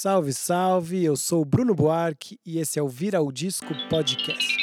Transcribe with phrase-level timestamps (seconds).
[0.00, 1.04] Salve, salve!
[1.04, 4.56] Eu sou Bruno Buarque e esse é o Vira o Disco Podcast.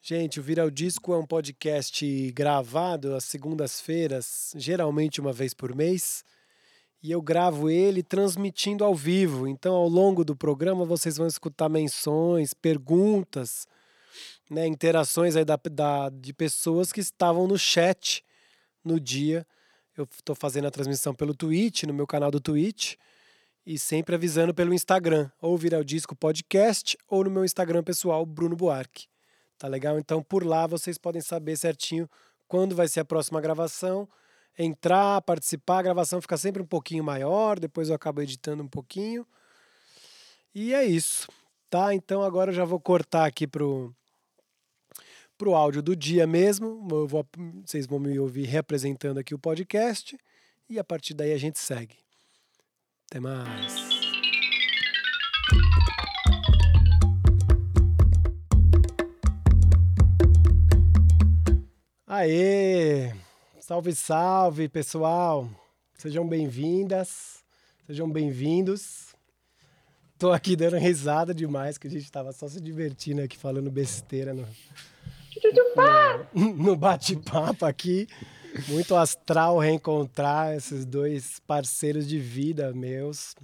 [0.00, 5.74] Gente, o Vira o Disco é um podcast gravado às segundas-feiras, geralmente uma vez por
[5.74, 6.24] mês,
[7.02, 9.46] e eu gravo ele transmitindo ao vivo.
[9.46, 13.68] Então, ao longo do programa, vocês vão escutar menções, perguntas
[14.50, 18.24] né, interações aí da, da, de pessoas que estavam no chat
[18.84, 19.46] no dia.
[19.96, 22.94] Eu estou fazendo a transmissão pelo Twitch, no meu canal do Twitch,
[23.64, 28.26] e sempre avisando pelo Instagram, ou virar o disco podcast, ou no meu Instagram pessoal,
[28.26, 29.06] Bruno Buarque.
[29.56, 29.98] Tá legal?
[29.98, 32.08] Então por lá vocês podem saber certinho
[32.46, 34.08] quando vai ser a próxima gravação,
[34.58, 39.26] entrar, participar, a gravação fica sempre um pouquinho maior, depois eu acabo editando um pouquinho.
[40.54, 41.28] E é isso,
[41.70, 41.94] tá?
[41.94, 43.94] Então agora eu já vou cortar aqui pro
[45.44, 46.88] para o áudio do dia mesmo.
[47.06, 47.26] Vou,
[47.66, 50.16] vocês vão me ouvir representando aqui o podcast
[50.70, 51.98] e a partir daí a gente segue.
[53.10, 53.74] Até mais.
[62.06, 63.12] Aê!
[63.60, 65.50] Salve, salve, pessoal!
[65.98, 67.44] Sejam bem-vindas,
[67.86, 69.14] sejam bem-vindos.
[70.18, 74.32] Tô aqui dando risada demais, que a gente tava só se divertindo aqui falando besteira
[74.32, 74.46] no,
[76.34, 78.06] no bate-papo aqui.
[78.68, 83.34] Muito astral reencontrar esses dois parceiros de vida meus.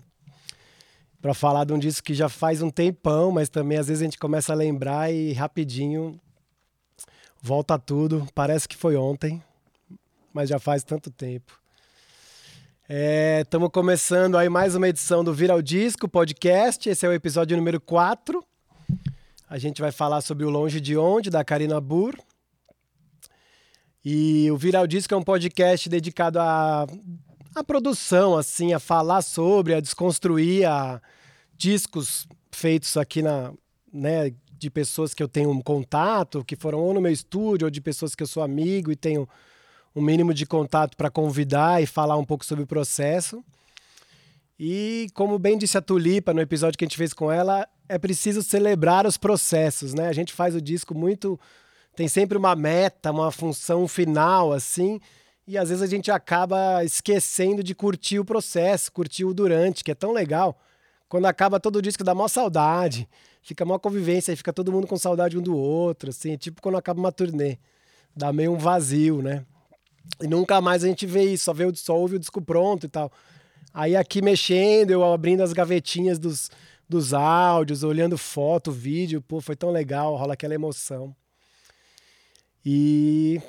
[1.21, 4.05] Para falar de um disco que já faz um tempão, mas também às vezes a
[4.05, 6.19] gente começa a lembrar e rapidinho
[7.43, 8.27] volta tudo.
[8.35, 9.43] Parece que foi ontem,
[10.33, 11.59] mas já faz tanto tempo.
[13.43, 16.89] Estamos é, começando aí mais uma edição do Viral Disco Podcast.
[16.89, 18.45] Esse é o episódio número 4.
[19.51, 22.15] A gente vai falar sobre o Longe de Onde, da Karina Burr.
[24.05, 26.87] E o Viral Disco é um podcast dedicado à,
[27.57, 31.03] à produção, assim, a falar sobre, a desconstruir a
[31.57, 33.53] discos feitos aqui na,
[33.93, 37.71] né, de pessoas que eu tenho um contato, que foram ou no meu estúdio, ou
[37.73, 39.29] de pessoas que eu sou amigo e tenho
[39.97, 43.45] um mínimo de contato para convidar e falar um pouco sobre o processo.
[44.57, 47.99] E como bem disse a Tulipa no episódio que a gente fez com ela, é
[47.99, 50.07] preciso celebrar os processos, né?
[50.07, 51.39] A gente faz o disco muito.
[51.97, 55.01] Tem sempre uma meta, uma função final, assim,
[55.45, 59.91] e às vezes a gente acaba esquecendo de curtir o processo, curtir o durante, que
[59.91, 60.57] é tão legal.
[61.09, 63.09] Quando acaba todo o disco dá maior saudade,
[63.43, 67.01] fica uma convivência, fica todo mundo com saudade um do outro, assim, tipo quando acaba
[67.01, 67.59] uma turnê.
[68.15, 69.45] Dá meio um vazio, né?
[70.23, 72.89] E nunca mais a gente vê isso, só, vê, só ouve o disco pronto e
[72.89, 73.11] tal.
[73.75, 76.51] Aí aqui mexendo, eu abrindo as gavetinhas dos,
[76.91, 81.15] dos áudios, olhando foto, vídeo, pô, foi tão legal, rola aquela emoção.
[82.67, 83.41] E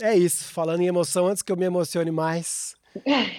[0.00, 2.74] é isso, falando em emoção, antes que eu me emocione mais,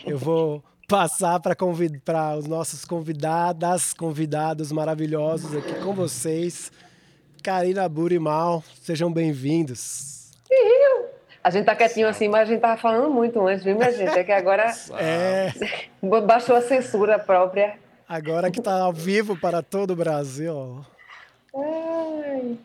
[0.05, 1.99] eu vou passar para convid
[2.37, 6.71] os nossos convidadas, convidados maravilhosos aqui com vocês.
[7.43, 10.31] Karina Burimal, sejam bem-vindos.
[11.43, 14.19] A gente tá quietinho assim, mas a gente tava falando muito antes, viu, minha gente?
[14.19, 15.51] É que agora é...
[16.27, 17.77] baixou a censura própria.
[18.09, 20.83] Agora que está ao vivo para todo o Brasil.
[21.55, 22.57] Ai.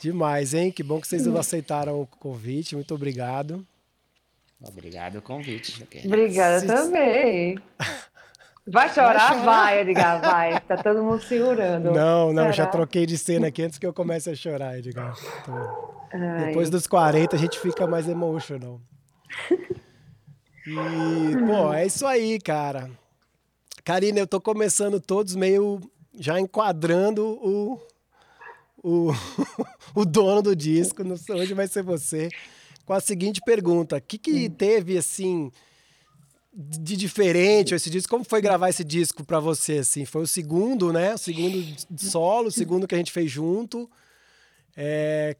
[0.00, 0.70] Demais, hein?
[0.70, 2.76] Que bom que vocês aceitaram o convite.
[2.76, 3.66] Muito obrigado.
[4.62, 5.84] Obrigado o convite.
[6.04, 7.58] Obrigada também.
[8.70, 9.34] Vai chorar?
[9.34, 10.60] Vai, vai, Edgar, vai.
[10.60, 11.90] Tá todo mundo segurando.
[11.90, 12.52] Não, não, Será?
[12.52, 15.12] já troquei de cena aqui antes que eu comece a chorar, Edgar.
[15.42, 18.80] Então, depois dos 40 a gente fica mais emotional.
[20.66, 22.90] E, pô, é isso aí, cara.
[23.88, 25.80] Karina, eu tô começando todos meio
[26.20, 27.80] já enquadrando o,
[28.84, 29.12] o,
[29.96, 32.28] o dono do disco, não sei, hoje vai ser você,
[32.84, 34.50] com a seguinte pergunta: o que, que hum.
[34.50, 35.50] teve assim
[36.52, 38.10] de diferente esse disco?
[38.10, 39.78] Como foi gravar esse disco para você?
[39.78, 41.14] Assim, foi o segundo, né?
[41.14, 41.64] O segundo
[41.96, 43.90] solo, o segundo que a gente fez junto.
[44.76, 45.34] É,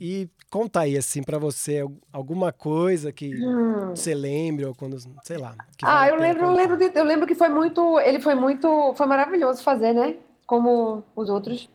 [0.00, 3.90] e conta aí, assim, para você alguma coisa que hum.
[3.90, 5.56] você lembre, ou quando, sei lá.
[5.82, 9.06] ah, eu lembro, eu lembro, de, eu lembro que foi muito, ele foi muito, foi
[9.06, 10.16] maravilhoso fazer, né?
[10.46, 11.68] Como os outros,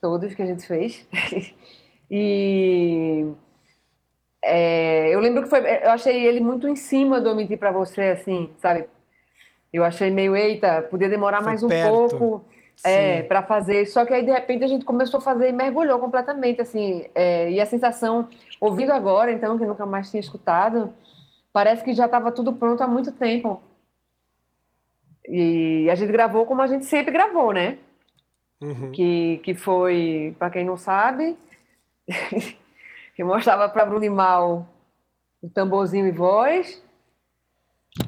[0.00, 1.06] todos que a gente fez.
[2.10, 3.26] e
[4.42, 8.02] é, eu lembro que foi, eu achei ele muito em cima do Mentir para Você,
[8.02, 8.86] assim, sabe?
[9.72, 11.90] Eu achei meio, eita, podia demorar foi mais um perto.
[11.90, 12.44] pouco
[12.84, 13.86] é, para fazer.
[13.86, 17.06] Só que aí, de repente, a gente começou a fazer e mergulhou completamente, assim.
[17.14, 18.28] É, e a sensação,
[18.60, 20.92] ouvindo agora, então, que nunca mais tinha escutado,
[21.52, 23.62] parece que já estava tudo pronto há muito tempo.
[25.28, 27.78] E a gente gravou como a gente sempre gravou, né?
[28.60, 28.92] Uhum.
[28.92, 31.36] Que, que foi, para quem não sabe,
[33.14, 34.66] que mostrava para Bruno Mal
[35.42, 36.82] o tamborzinho e voz.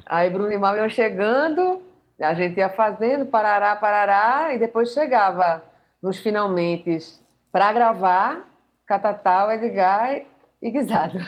[0.06, 1.82] Aí Bruno Mal iam chegando,
[2.20, 5.62] a gente ia fazendo, parará, parará, e depois chegava
[6.02, 6.98] nos finalmente
[7.52, 8.48] para gravar
[8.86, 10.22] Catatal, Edgar
[10.60, 11.18] e Guisado.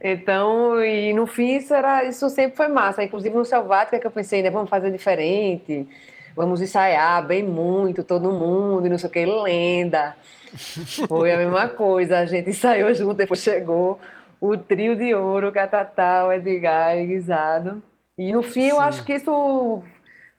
[0.00, 3.04] Então, e no fim, isso, era, isso sempre foi massa.
[3.04, 5.86] Inclusive no Selvática, que eu pensei, né, vamos fazer diferente,
[6.34, 10.16] vamos ensaiar bem muito, todo mundo, e não sei o que, lenda.
[11.08, 14.00] Foi a mesma coisa, a gente ensaiou junto, depois chegou
[14.40, 17.82] o trio de ouro, Catatal, Edgar e Guisado.
[18.28, 18.68] E no fim, Sim.
[18.68, 19.82] eu acho que isso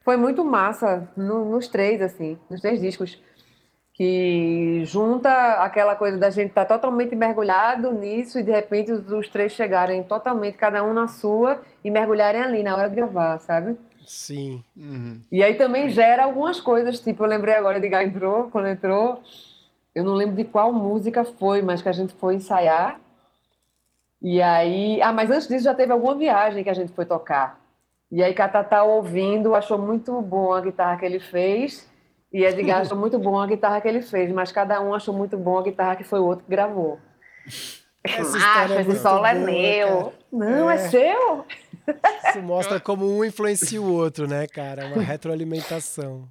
[0.05, 3.21] foi muito massa, no, nos três, assim, nos três discos
[3.93, 5.29] que junta
[5.61, 9.51] aquela coisa da gente estar tá totalmente mergulhado nisso e de repente os, os, três
[9.51, 13.77] chegarem totalmente, cada um na sua, e mergulharem ali na hora de gravar, sabe?
[14.07, 14.63] Sim.
[14.75, 15.21] Uhum.
[15.31, 19.21] E aí também gera algumas coisas, tipo, eu lembrei agora de Guy entrou, quando entrou,
[19.93, 22.99] eu não lembro de qual música foi, mas que a gente foi ensaiar.
[24.21, 25.01] E aí.
[25.01, 27.62] Ah, mas antes disso já teve alguma viagem que a gente foi tocar.
[28.13, 31.89] E aí Catatá ouvindo, achou muito boa a guitarra que ele fez.
[32.31, 35.35] E Edgar achou muito bom a guitarra que ele fez, mas cada um achou muito
[35.35, 36.99] bom a guitarra que foi o outro que gravou.
[38.03, 39.87] Essa ah, é esse solo é meu.
[39.87, 40.13] Cara.
[40.31, 40.75] Não, é.
[40.75, 41.45] é seu?
[42.29, 44.93] Isso mostra como um influencia o outro, né, cara?
[44.93, 46.27] Uma retroalimentação.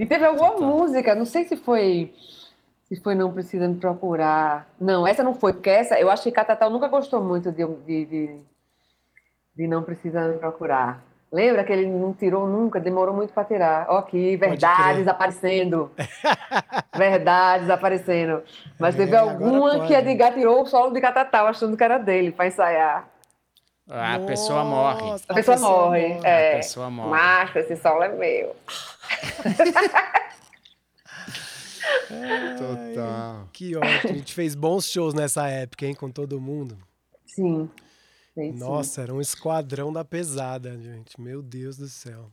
[0.00, 0.66] e teve alguma Total.
[0.66, 2.14] música, não sei se foi
[2.88, 4.66] se foi Não Precisa Me Procurar.
[4.80, 8.06] Não, essa não foi, porque essa, eu acho que Catatal nunca gostou muito de, de,
[8.06, 8.40] de,
[9.58, 11.02] de Não Precisa Me Procurar.
[11.32, 13.86] Lembra que ele não tirou nunca, demorou muito para tirar.
[13.90, 15.90] Ó, aqui, verdades aparecendo.
[16.96, 18.42] verdades aparecendo.
[18.78, 22.30] Mas é, teve alguma que Edgar tirou o solo de Catatal, achando que era dele,
[22.30, 23.08] para ensaiar.
[23.90, 25.10] Ah, a pessoa morre.
[25.10, 26.08] A, pessoa, a pessoa morre.
[26.14, 26.20] morre.
[26.26, 26.52] É.
[26.52, 27.10] A pessoa morre.
[27.10, 28.56] Macho, esse solo é meu.
[32.58, 33.48] Total.
[33.52, 34.10] Que ótimo.
[34.10, 36.78] A gente fez bons shows nessa época, hein, com todo mundo.
[37.26, 37.68] Sim.
[38.54, 41.20] Nossa, era um esquadrão da pesada, gente.
[41.20, 42.30] Meu Deus do céu.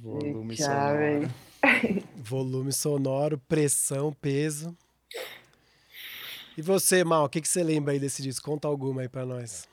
[0.00, 1.30] Volume sonoro.
[2.16, 4.76] Volume sonoro, pressão, peso.
[6.56, 8.44] E você, Mal, o que, que você lembra aí desse disco?
[8.44, 9.66] Conta alguma aí pra nós.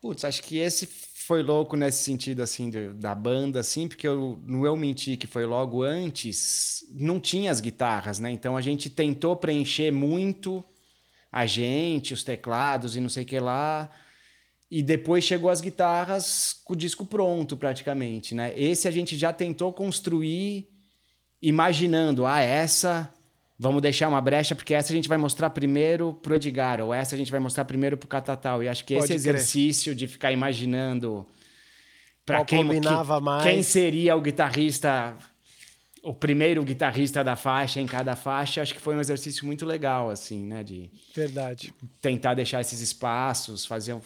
[0.00, 4.38] Putz, acho que esse foi louco nesse sentido, assim, de, da banda, assim, porque eu,
[4.44, 8.30] no Eu Menti, que foi logo antes, não tinha as guitarras, né?
[8.30, 10.64] Então a gente tentou preencher muito
[11.36, 13.90] a gente, os teclados e não sei o que lá.
[14.70, 18.54] E depois chegou as guitarras com o disco pronto, praticamente, né?
[18.56, 20.66] Esse a gente já tentou construir
[21.42, 23.12] imaginando, ah, essa
[23.58, 27.14] vamos deixar uma brecha, porque essa a gente vai mostrar primeiro pro Edgar, ou essa
[27.14, 28.62] a gente vai mostrar primeiro pro Catatal.
[28.62, 29.34] E acho que Pode esse crer.
[29.34, 31.26] exercício de ficar imaginando
[32.24, 33.42] para quem, combinava que, mais.
[33.42, 35.14] quem seria o guitarrista
[36.06, 40.08] o primeiro guitarrista da faixa em cada faixa, acho que foi um exercício muito legal,
[40.08, 40.62] assim, né?
[40.62, 41.74] De Verdade.
[42.00, 44.00] tentar deixar esses espaços, fazer.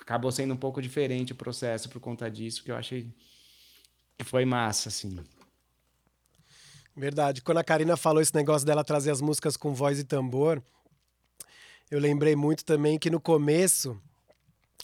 [0.00, 3.08] Acabou sendo um pouco diferente o processo por conta disso, que eu achei
[4.16, 5.18] que foi massa, assim.
[6.96, 7.42] Verdade.
[7.42, 10.62] Quando a Karina falou esse negócio dela trazer as músicas com voz e tambor,
[11.90, 14.00] eu lembrei muito também que no começo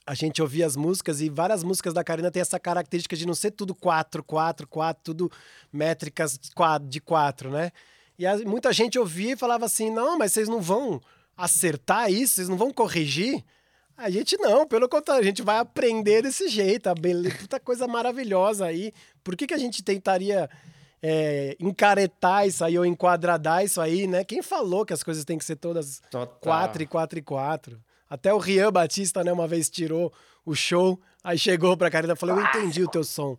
[0.08, 3.34] a gente ouvia as músicas e várias músicas da Karina tem essa característica de não
[3.34, 5.30] ser tudo 4, 4, 4, tudo
[5.70, 6.38] métricas
[6.88, 7.70] de 4, né?
[8.18, 10.98] E a, muita gente ouvia e falava assim: não, mas vocês não vão
[11.36, 13.44] acertar isso, vocês não vão corrigir.
[13.98, 17.86] A gente não, pelo contrário, a gente vai aprender desse jeito, a beleza, puta coisa
[17.86, 18.94] maravilhosa aí.
[19.22, 20.48] Por que, que a gente tentaria
[21.02, 24.24] é, encaretar isso aí ou enquadradar isso aí, né?
[24.24, 26.38] Quem falou que as coisas têm que ser todas Total.
[26.40, 27.87] 4 e 4 e 4?
[28.08, 30.12] Até o Rian Batista, né, uma vez tirou
[30.44, 33.36] o show, aí chegou pra Karina e falou: Eu entendi o teu som.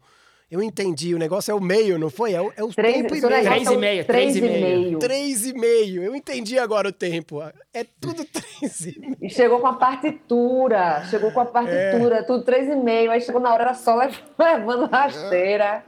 [0.52, 2.34] Eu entendi, o negócio é o meio, não foi?
[2.34, 3.44] É o, é o três, tempo e meio.
[3.44, 5.00] Três e meio, três e meio.
[5.00, 6.04] Três e meio.
[6.04, 7.40] Eu entendi agora o tempo.
[7.72, 8.26] É tudo
[8.60, 9.18] três e meio.
[9.22, 12.24] E chegou com a partitura, chegou com a partitura, é.
[12.24, 13.12] tudo três e meio.
[13.12, 13.96] Aí chegou na hora, era só
[14.40, 15.84] levando rasteira.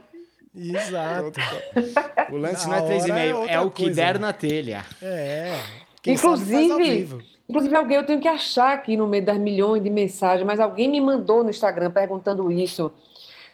[0.54, 1.40] Exato.
[2.30, 4.20] O lance na não é três e meio, é, é o que coisa, der né?
[4.20, 4.84] na telha.
[5.02, 5.58] É.
[6.00, 7.18] Quem Inclusive,
[7.52, 10.88] Inclusive, alguém eu tenho que achar aqui no meio das milhões de mensagens, mas alguém
[10.88, 12.90] me mandou no Instagram perguntando isso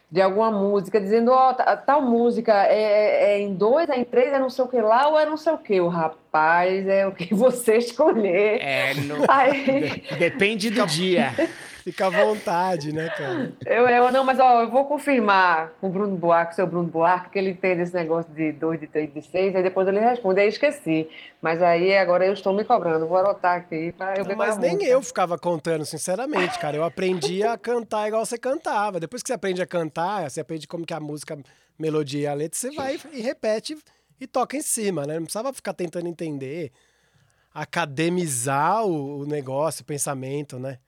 [0.09, 4.05] de alguma música, dizendo, ó, oh, tal música é, é, é, em dois, é em
[4.05, 5.81] três, é não sei o que lá, ou é não sei o que.
[5.81, 8.61] O rapaz é o que você escolher.
[8.63, 9.17] É, no...
[9.29, 10.05] Aí...
[10.17, 11.35] depende do dia.
[11.83, 13.53] Fica à vontade, né, cara?
[13.65, 16.89] Eu, eu, não, mas ó, eu vou confirmar com o Bruno Buarque, o seu Bruno
[16.89, 20.01] Buarque, que ele entende esse negócio de 2, de 3, de 6, aí depois ele
[20.01, 21.09] responde, aí esqueci.
[21.41, 24.83] Mas aí agora eu estou me cobrando, vou anotar aqui pra eu ver Mas nem
[24.85, 26.77] eu ficava contando, sinceramente, cara.
[26.77, 28.99] Eu aprendi a cantar igual você cantava.
[28.99, 31.39] Depois que você aprende a cantar, você aprende como que a música,
[31.79, 33.77] melodia e a letra, você vai e repete
[34.21, 35.15] e toca em cima, né?
[35.15, 36.73] Não precisava ficar tentando entender.
[37.55, 40.79] academizar o, o negócio, o pensamento, né?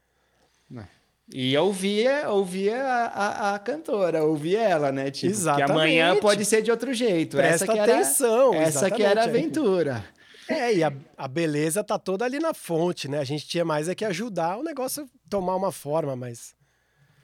[0.76, 0.84] É.
[1.32, 5.10] E ouvia, ouvia a, a, a, cantora, ouvia ela, né?
[5.10, 5.66] Tipo, Exatamente.
[5.66, 7.36] que amanhã pode ser de outro jeito.
[7.36, 8.54] Presta essa que era, atenção.
[8.54, 10.04] Essa que era a aventura.
[10.48, 13.20] É, e a, a beleza tá toda ali na fonte, né?
[13.20, 16.52] A gente tinha mais é que ajudar o negócio a tomar uma forma, mas.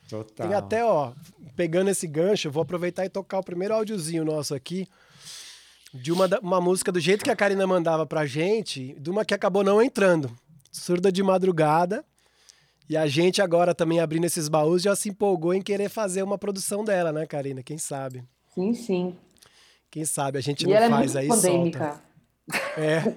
[0.08, 0.46] Total.
[0.46, 1.12] Tem até, ó,
[1.56, 4.86] pegando esse gancho, vou aproveitar e tocar o primeiro áudiozinho nosso aqui
[5.92, 9.34] de uma, uma música do jeito que a Karina mandava pra gente, de uma que
[9.34, 10.30] acabou não entrando.
[10.70, 12.04] Surda de madrugada.
[12.88, 16.38] E a gente agora também abrindo esses baús já se empolgou em querer fazer uma
[16.38, 17.62] produção dela, né, Karina?
[17.62, 18.22] Quem sabe?
[18.54, 19.16] Sim, sim.
[19.90, 21.78] Quem sabe a gente e não ela faz é muito aí pandêmica.
[21.78, 22.80] solta.
[22.80, 23.14] É.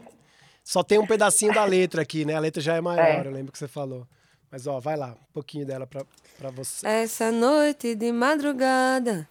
[0.64, 2.36] Só tem um pedacinho da letra aqui, né?
[2.36, 3.28] A letra já é maior, é.
[3.28, 4.08] eu lembro que você falou.
[4.52, 6.04] Mas ó, vai lá, um pouquinho dela pra,
[6.38, 6.86] pra você.
[6.88, 9.28] Essa noite de madrugada,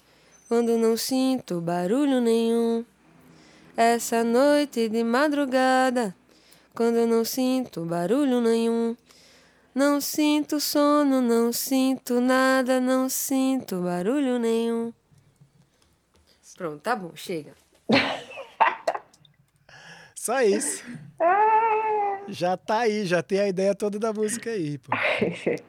[0.49, 2.85] quando não sinto barulho nenhum.
[3.77, 6.15] Essa noite de madrugada,
[6.75, 8.97] quando não sinto barulho nenhum.
[9.79, 14.93] Não sinto sono, não sinto nada, não sinto barulho nenhum.
[16.57, 17.53] Pronto, tá bom, chega.
[20.17, 20.85] Só isso.
[22.27, 24.91] já tá aí, já tem a ideia toda da música aí, pô.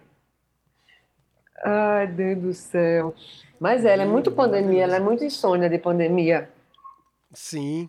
[1.63, 3.13] Ai, Deus do céu.
[3.59, 6.49] Mas ela é muito pandemia, ela é muito insônia de pandemia.
[7.31, 7.87] Sim.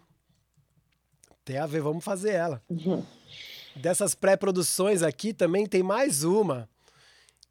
[1.47, 2.63] Tem a ver, vamos fazer ela.
[2.69, 3.03] Uhum.
[3.77, 6.69] Dessas pré-produções aqui também tem mais uma,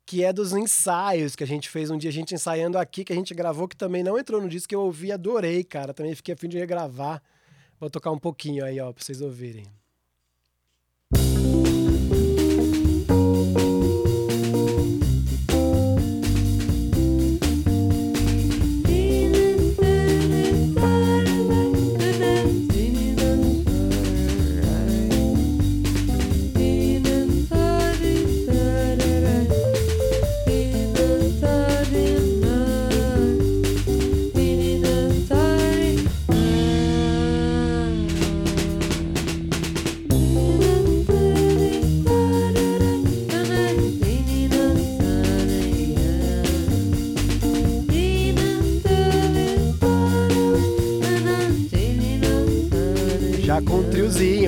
[0.05, 3.13] que é dos ensaios que a gente fez um dia, a gente ensaiando aqui, que
[3.13, 5.93] a gente gravou, que também não entrou no disco, que eu ouvi adorei, cara.
[5.93, 7.21] Também fiquei a fim de regravar.
[7.79, 9.65] Vou tocar um pouquinho aí, ó, pra vocês ouvirem.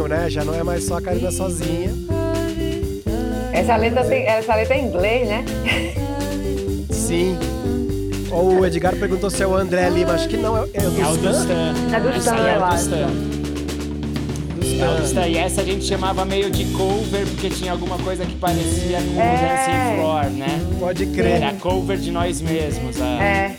[0.07, 0.29] Né?
[0.29, 1.91] Já não é mais só a Karina sozinha.
[3.53, 5.45] Essa letra, tem, essa letra é em inglês, né?
[6.89, 7.37] Sim.
[8.31, 10.13] O Edgar perguntou se é o André Lima.
[10.13, 11.73] Acho que não, é, é o do, é o do Stan.
[11.93, 12.93] É do Stan, é eu acho.
[12.93, 13.07] É
[15.03, 15.27] Stan.
[15.27, 19.21] E essa a gente chamava meio de cover, porque tinha alguma coisa que parecia com
[19.21, 19.35] é.
[19.35, 20.61] o Dancing Floor, né?
[20.79, 21.41] Pode crer.
[21.41, 22.99] Era cover de nós mesmos.
[22.99, 23.03] É.
[23.03, 23.55] é.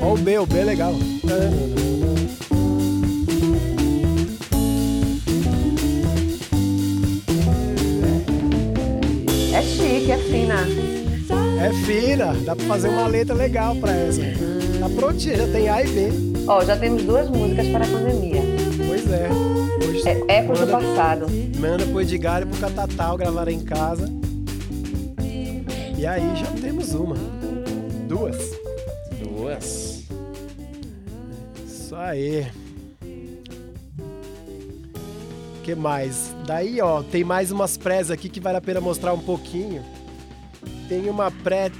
[0.00, 0.92] Ó o B, o B é legal.
[0.92, 1.91] é
[10.62, 14.20] É fina, dá pra fazer uma letra legal pra essa.
[14.80, 16.08] Tá prontinha, já tem A e B.
[16.46, 18.42] Ó, já temos duas músicas para a pandemia.
[18.86, 19.28] Pois é.
[19.88, 21.26] Hoje, é Ecos do passado.
[21.58, 24.08] Manda pro Edgar e pro Catatal gravar em casa.
[25.96, 27.16] E aí já temos uma.
[28.08, 28.36] Duas.
[29.20, 30.02] Duas.
[31.66, 32.46] Isso aí
[35.62, 36.34] que mais?
[36.46, 39.82] Daí, ó, tem mais umas prés aqui que vale a pena mostrar um pouquinho.
[40.92, 41.72] Tem uma pré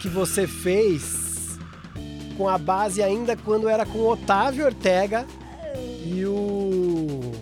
[0.00, 1.58] que você fez
[2.38, 5.26] com a base ainda quando era com o Otávio Ortega
[6.06, 7.32] e o.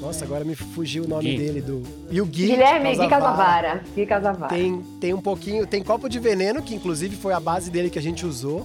[0.00, 1.38] Nossa, agora me fugiu o nome Gui.
[1.38, 1.82] dele do.
[2.08, 2.46] E o Gui.
[2.46, 3.82] Guilherme Gui Casavara.
[3.96, 4.54] Gui Casavara.
[4.54, 5.66] Tem, tem um pouquinho.
[5.66, 8.64] Tem Copo de Veneno, que inclusive foi a base dele que a gente usou.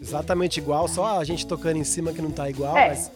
[0.00, 2.88] Exatamente igual, só a gente tocando em cima que não tá igual, é.
[2.88, 3.12] mas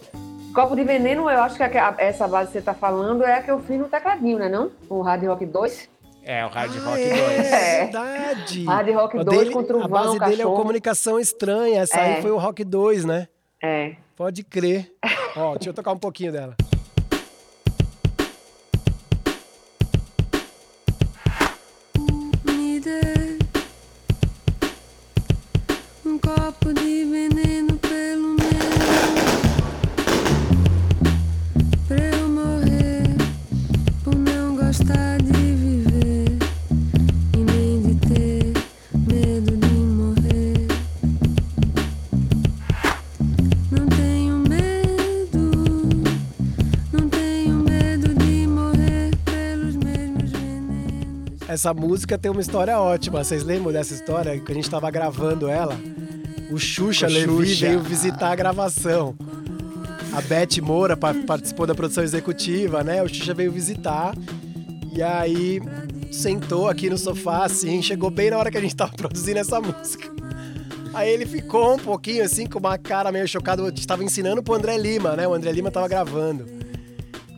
[0.53, 3.41] Copo de Veneno, eu acho que a, essa base que você está falando é a
[3.41, 4.69] que eu fiz no tecladinho, né não?
[4.87, 5.94] O Hard Rock 2.
[6.27, 7.13] É, o Hard ah, Rock 2.
[7.13, 8.65] É, verdade.
[8.65, 11.81] Hard Rock 2 dele, contra o A base dele é o Comunicação Estranha.
[11.81, 12.15] Essa é.
[12.15, 13.27] aí foi o Rock 2, né?
[13.61, 13.95] É.
[14.15, 14.91] Pode crer.
[15.37, 16.55] Ó, deixa eu tocar um pouquinho dela.
[51.55, 53.23] Essa música tem uma história ótima.
[53.23, 54.37] Vocês lembram dessa história?
[54.37, 55.79] Que a gente tava gravando ela.
[56.51, 57.67] O Xuxa o Levi Xuxa.
[57.67, 59.15] veio visitar a gravação.
[60.11, 63.01] a Beth Moura participou da produção executiva, né?
[63.01, 64.13] O Xuxa veio visitar.
[64.91, 65.61] E aí
[66.11, 69.61] sentou aqui no sofá, assim, chegou bem na hora que a gente tava produzindo essa
[69.61, 70.11] música.
[70.93, 73.61] Aí ele ficou um pouquinho assim, com uma cara meio chocada.
[73.61, 75.25] Eu estava ensinando pro André Lima, né?
[75.25, 76.45] O André Lima tava gravando.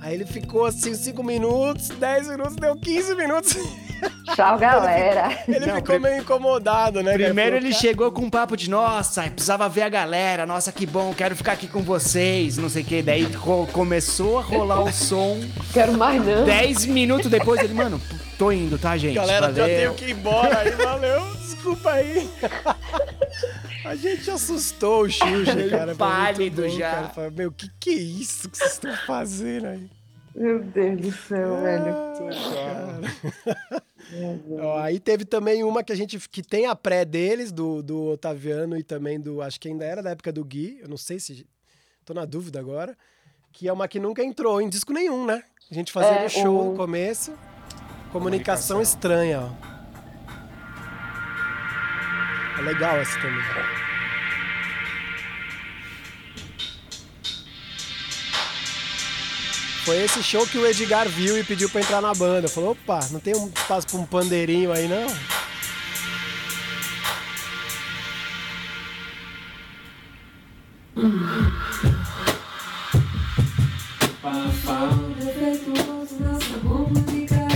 [0.02, 3.56] Aí ele ficou assim 5 minutos, 10 minutos, deu 15 minutos.
[4.36, 5.30] Tchau, galera.
[5.48, 7.14] Ele, ele Não, ficou meio incomodado, né?
[7.14, 11.14] Primeiro ele chegou com um papo de, nossa, precisava ver a galera, nossa, que bom,
[11.14, 13.02] quero ficar aqui com vocês, não sei o que.
[13.02, 13.28] Daí
[13.72, 15.40] começou a rolar o som.
[15.74, 16.46] Quero mais não.
[16.46, 18.02] Dez minutos depois ele, mano,
[18.38, 19.16] tô indo, tá, gente?
[19.16, 19.56] Galera, valeu.
[19.56, 22.30] já tenho que ir embora aí, valeu, desculpa aí.
[23.86, 25.96] A gente assustou o Xuxa, cara.
[25.96, 27.10] Pálido bom, já.
[27.10, 27.32] Cara.
[27.32, 29.90] Meu, que que é isso que vocês estão fazendo aí?
[30.38, 31.84] Meu Deus do céu, ah, velho.
[34.62, 38.12] Ó, aí teve também uma que a gente que tem a pré deles, do, do
[38.12, 39.42] Otaviano e também do.
[39.42, 40.78] Acho que ainda era da época do Gui.
[40.80, 41.48] Eu não sei se.
[42.06, 42.96] Tô na dúvida agora.
[43.52, 45.42] Que é uma que nunca entrou em disco nenhum, né?
[45.72, 46.72] A gente fazia é, show o...
[46.72, 47.32] no começo.
[47.32, 49.50] Comunicação, Comunicação estranha, ó.
[52.60, 53.87] É legal essa também.
[59.88, 62.50] Foi esse show que o Edgar viu e pediu pra entrar na banda.
[62.50, 65.08] Falou, opa, não tem um espaço pra um pandeirinho aí, não?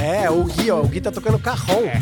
[0.01, 1.83] É, o Gui, ó, o Gui tá tocando carrom.
[1.83, 2.01] É.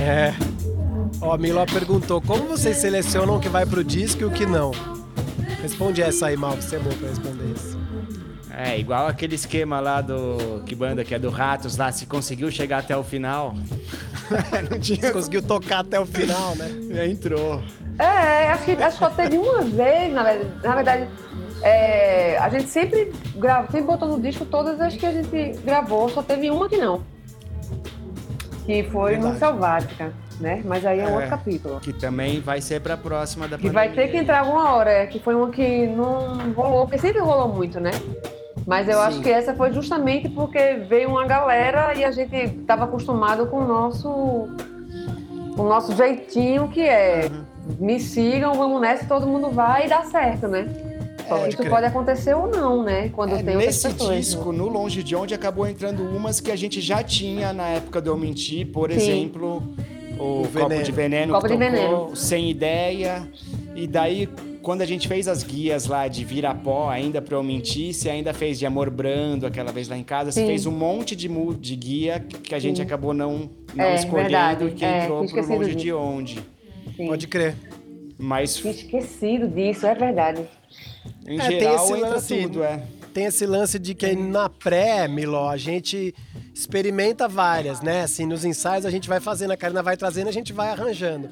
[0.00, 0.34] É.
[1.20, 4.46] Ó, a Miló perguntou: como vocês selecionam o que vai pro disco e o que
[4.46, 4.72] não?
[5.60, 7.78] Responde essa aí, Mal, você é bom pra responder isso.
[8.50, 10.62] É, igual aquele esquema lá do.
[10.64, 13.54] Que banda que é do Ratos lá, se conseguiu chegar até o final.
[14.70, 15.12] não tinha.
[15.12, 16.70] conseguiu tocar até o final, né?
[16.90, 17.62] Já entrou.
[17.98, 20.50] É, acho que, acho que só teve uma vez, na verdade.
[20.62, 21.08] Na verdade
[21.62, 26.08] é, a gente sempre grava, sempre botou no disco todas as que a gente gravou,
[26.08, 27.02] só teve uma que não.
[28.64, 29.32] Que foi Verdade.
[29.32, 30.62] no Selvática, né?
[30.64, 31.80] Mas aí é, é outro capítulo.
[31.80, 35.06] Que também vai ser pra próxima da Que vai ter que entrar alguma hora, é,
[35.06, 37.90] que foi uma que não rolou, porque sempre rolou muito, né?
[38.66, 39.00] Mas eu Sim.
[39.00, 43.60] acho que essa foi justamente porque veio uma galera e a gente estava acostumado com
[43.60, 44.08] o nosso,
[45.56, 47.76] o nosso jeitinho que é uhum.
[47.80, 50.87] me sigam, vamos nessa, todo mundo vai e dá certo, né?
[51.28, 51.70] Pode Isso crer.
[51.70, 53.10] pode acontecer ou não, né?
[53.10, 56.80] Quando é, tem Nesse disco, no Longe de Onde, acabou entrando umas que a gente
[56.80, 58.96] já tinha na época do Eu Mentir, por Sim.
[58.96, 59.62] exemplo,
[60.18, 62.16] o, o Copo de Veneno, Copo de tocou, veneno.
[62.16, 63.28] Sem Ideia.
[63.74, 64.28] E daí,
[64.62, 68.32] quando a gente fez as guias lá de Virapó, ainda para Eu Mentir, você ainda
[68.34, 70.40] fez de Amor Brando, aquela vez lá em casa, Sim.
[70.40, 72.82] você fez um monte de, de guia que a gente Sim.
[72.82, 74.70] acabou não, não é, escolhendo verdade.
[74.72, 76.42] que é, entrou pro Longe de Onde.
[76.96, 77.54] Pode crer.
[78.18, 78.56] Mas...
[78.56, 80.48] Tinha esquecido disso, é verdade.
[81.26, 82.82] Em é, geral, tem esse lance, tudo, é.
[83.14, 86.14] Tem esse lance de que na pré, Miló, a gente
[86.54, 88.02] experimenta várias, né?
[88.02, 91.30] Assim, nos ensaios a gente vai fazendo, a Karina vai trazendo, a gente vai arranjando.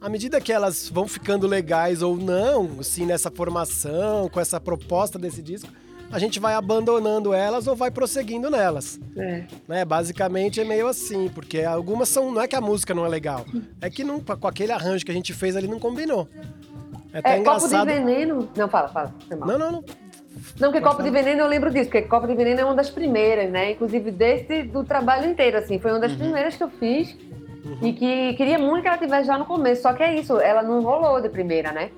[0.00, 5.18] À medida que elas vão ficando legais ou não, assim, nessa formação, com essa proposta
[5.18, 5.68] desse disco,
[6.12, 9.00] a gente vai abandonando elas ou vai prosseguindo nelas.
[9.16, 9.44] É.
[9.66, 9.84] Né?
[9.84, 12.30] Basicamente é meio assim, porque algumas são.
[12.30, 13.44] Não é que a música não é legal,
[13.80, 16.28] é que não, com aquele arranjo que a gente fez ali não combinou.
[17.12, 17.70] É, até é engraçado.
[17.70, 18.48] Copo de veneno.
[18.56, 19.14] Não, fala, fala.
[19.30, 19.84] Não, não, não.
[20.58, 22.90] Não, porque Copo de Veneno eu lembro disso, porque Copo de Veneno é uma das
[22.90, 23.72] primeiras, né?
[23.72, 25.78] Inclusive desse do trabalho inteiro, assim.
[25.78, 26.18] Foi uma das uhum.
[26.18, 27.16] primeiras que eu fiz
[27.64, 27.78] uhum.
[27.82, 29.82] e que queria muito que ela tivesse já no começo.
[29.82, 31.90] Só que é isso, ela não rolou de primeira, né?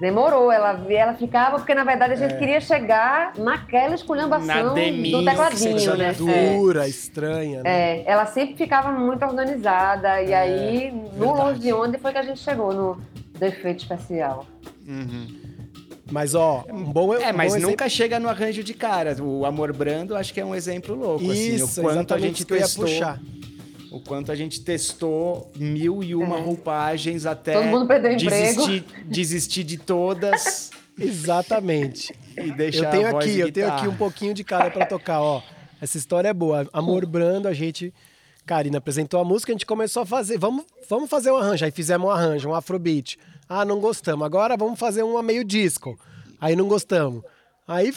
[0.00, 2.36] Demorou, ela, ela ficava, porque na verdade a gente é.
[2.36, 6.12] queria chegar naquela esculhambação do tecladinho, né?
[6.12, 6.88] Dura, é.
[6.88, 7.62] estranha.
[7.62, 8.00] Né?
[8.00, 12.18] É, ela sempre ficava muito organizada, e é, aí, no longe de onde foi que
[12.18, 13.00] a gente chegou, no,
[13.38, 14.46] defeito especial.
[14.86, 15.26] Uhum.
[16.10, 19.16] Mas, ó, um bom É, um mas bom nunca chega no arranjo de cara.
[19.22, 21.80] O Amor Brando, acho que é um exemplo louco, Isso, assim.
[21.80, 22.84] O quanto a gente testou.
[22.84, 23.18] Puxar.
[23.94, 26.40] O quanto a gente testou mil e uma é.
[26.40, 28.84] roupagens até Todo mundo perdeu desistir, emprego.
[29.06, 30.72] desistir de todas.
[30.98, 32.12] Exatamente.
[32.36, 35.40] E deixar eu tenho aqui, eu tenho aqui um pouquinho de cada para tocar, ó.
[35.80, 36.68] Essa história é boa.
[36.72, 37.94] Amor Brando, a gente
[38.44, 41.64] Karina apresentou a música, a gente começou a fazer, vamos, vamos fazer um arranjo.
[41.64, 43.16] Aí fizemos um arranjo, um afrobeat.
[43.48, 44.26] Ah, não gostamos.
[44.26, 45.96] Agora vamos fazer uma meio disco.
[46.40, 47.22] Aí não gostamos.
[47.68, 47.94] Aí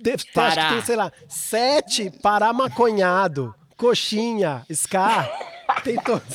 [0.00, 5.26] Deve, acho que tem, sei lá, sete para maconhado, coxinha, ska.
[5.82, 6.34] Tem todos.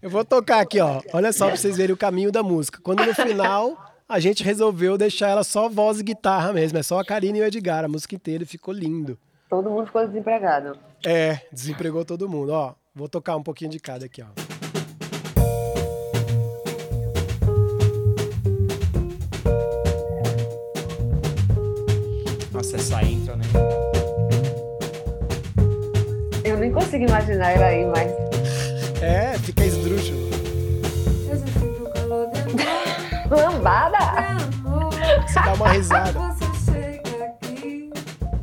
[0.00, 1.02] Eu vou tocar aqui, ó.
[1.12, 2.80] Olha só pra vocês verem o caminho da música.
[2.82, 3.76] Quando no final
[4.08, 6.78] a gente resolveu deixar ela só voz e guitarra mesmo.
[6.78, 9.18] É só a Karine e o Edgar, a música inteira, e ficou lindo.
[9.50, 10.78] Todo mundo ficou desempregado.
[11.04, 12.52] É, desempregou todo mundo.
[12.52, 14.26] Ó, vou tocar um pouquinho de cada aqui, ó.
[22.50, 23.44] Nossa, essa intro, né?
[26.58, 28.10] Eu nem consigo imaginar ela aí, mas.
[29.00, 30.18] É, fica esdrúxulo.
[33.30, 33.98] Lambada!
[35.24, 36.18] Você dá uma risada.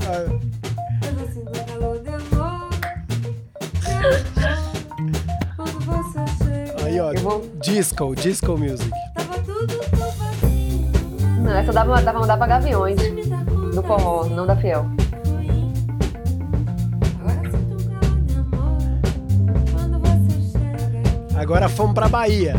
[0.07, 0.45] Ah,
[6.85, 8.89] Aí, ó, Eu vou- disco, disco music.
[11.41, 12.95] Não, essa dava, dava mandar pra gaviões
[13.73, 14.85] do forró, não da fiel.
[21.37, 22.55] Agora fomos pra Bahia.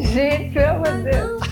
[0.00, 1.42] Gente, pelo amor de Deus.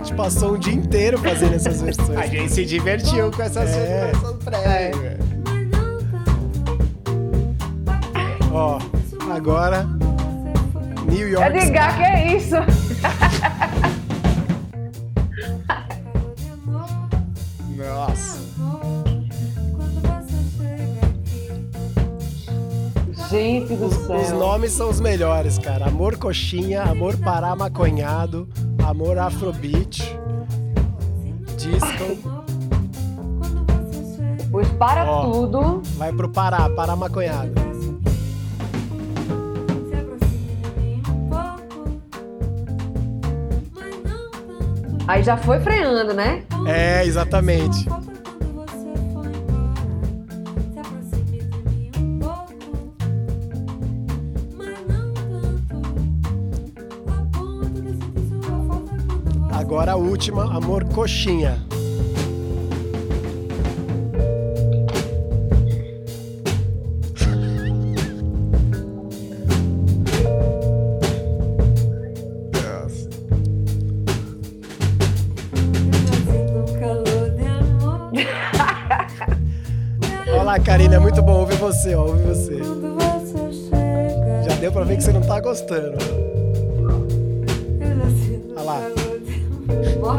[0.00, 2.30] A gente passou um dia inteiro fazendo essas A versões.
[2.30, 4.10] gente se divertiu com essas É.
[4.12, 5.18] essas prévias.
[8.52, 8.78] Ó,
[9.34, 9.86] agora
[11.08, 11.56] New York.
[11.56, 12.56] Edgar, que é isso?
[23.32, 23.94] Gente do Os
[24.26, 24.38] céu.
[24.38, 25.86] nomes são os melhores, cara.
[25.86, 28.46] Amor coxinha, amor pará maconhado,
[28.86, 30.02] amor afrobeat,
[31.56, 32.42] disco.
[34.52, 35.32] Os para Ó.
[35.32, 35.80] tudo.
[35.96, 37.54] Vai pro Pará, Pará maconhado.
[45.08, 46.42] Aí já foi freando, né?
[46.66, 47.86] É, exatamente.
[59.92, 61.62] A última, amor coxinha.
[80.26, 82.58] Olha lá, Karine, é muito bom ouvir você, ó, ouvir você.
[84.48, 86.11] Já deu pra ver que você não tá gostando.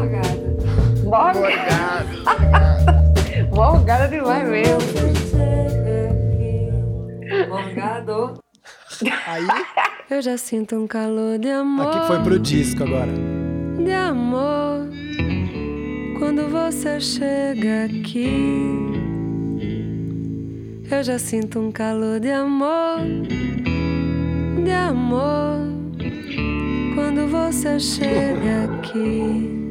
[0.04, 0.54] Morgada.
[1.04, 2.06] Morgada.
[3.54, 4.78] Morgada demais mesmo.
[7.48, 8.34] Morgado.
[9.26, 9.46] Aí,
[10.10, 11.86] Eu já sinto um calor de amor.
[11.86, 13.10] aqui foi pro disco agora.
[13.82, 14.88] de amor
[16.18, 18.28] quando você chega aqui.
[20.90, 22.98] Eu já sinto um calor de amor,
[24.62, 25.58] de amor
[26.94, 29.63] quando você chega aqui.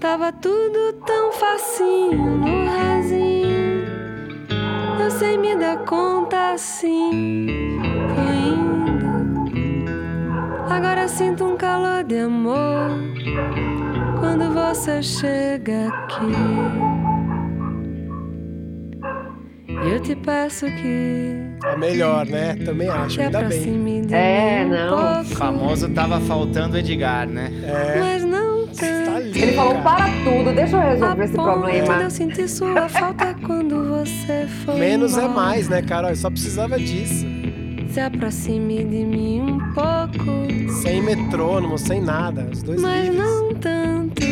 [0.00, 3.84] Tava tudo tão facinho no rasinho.
[5.00, 7.10] Eu sem me dar conta assim,
[8.14, 9.88] fui indo.
[10.70, 12.92] Agora sinto um calor de amor
[14.20, 16.32] quando você chega aqui.
[19.90, 21.34] Eu te peço que
[21.64, 22.54] A melhor, né?
[22.64, 23.62] Também acho, ainda bem.
[24.12, 25.22] É, mim um não.
[25.22, 27.50] O famoso tava faltando Edgar, né?
[27.64, 28.18] É,
[29.18, 32.02] lindo, Ele falou para tudo, deixa eu resolver esse A ponto de problema.
[32.02, 35.34] eu sentir sua falta quando você foi Menos é embora.
[35.34, 36.10] mais, né, Carol?
[36.10, 37.26] Eu só precisava disso.
[37.90, 42.48] Se aproxime de mim um pouco, Sem metrônomo, sem nada.
[42.52, 43.18] Os dois mas livres.
[43.22, 44.22] não tanto.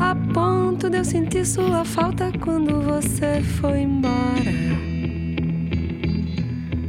[0.00, 4.18] A ponto de eu sentir sua falta quando você foi embora.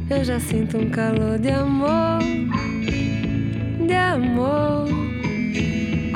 [0.08, 2.18] Eu já sinto um calor de amor,
[3.86, 4.86] de amor,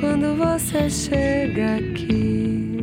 [0.05, 2.75] quando você chega aqui.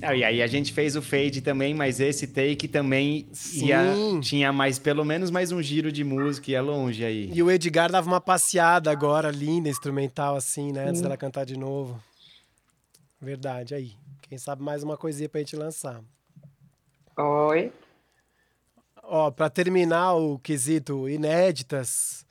[0.00, 3.66] É, e aí a gente fez o fade também, mas esse take também Sim.
[3.66, 3.82] ia,
[4.22, 7.28] tinha mais, pelo menos mais um giro de música, ia longe aí.
[7.34, 10.88] E o Edgar dava uma passeada agora, linda, instrumental, assim, né?
[10.88, 12.00] Antes dela cantar de novo.
[13.20, 13.92] Verdade, aí.
[14.22, 16.00] Quem sabe mais uma coisinha pra gente lançar.
[17.18, 17.72] Oi.
[19.02, 22.24] Ó, pra terminar o quesito inéditas,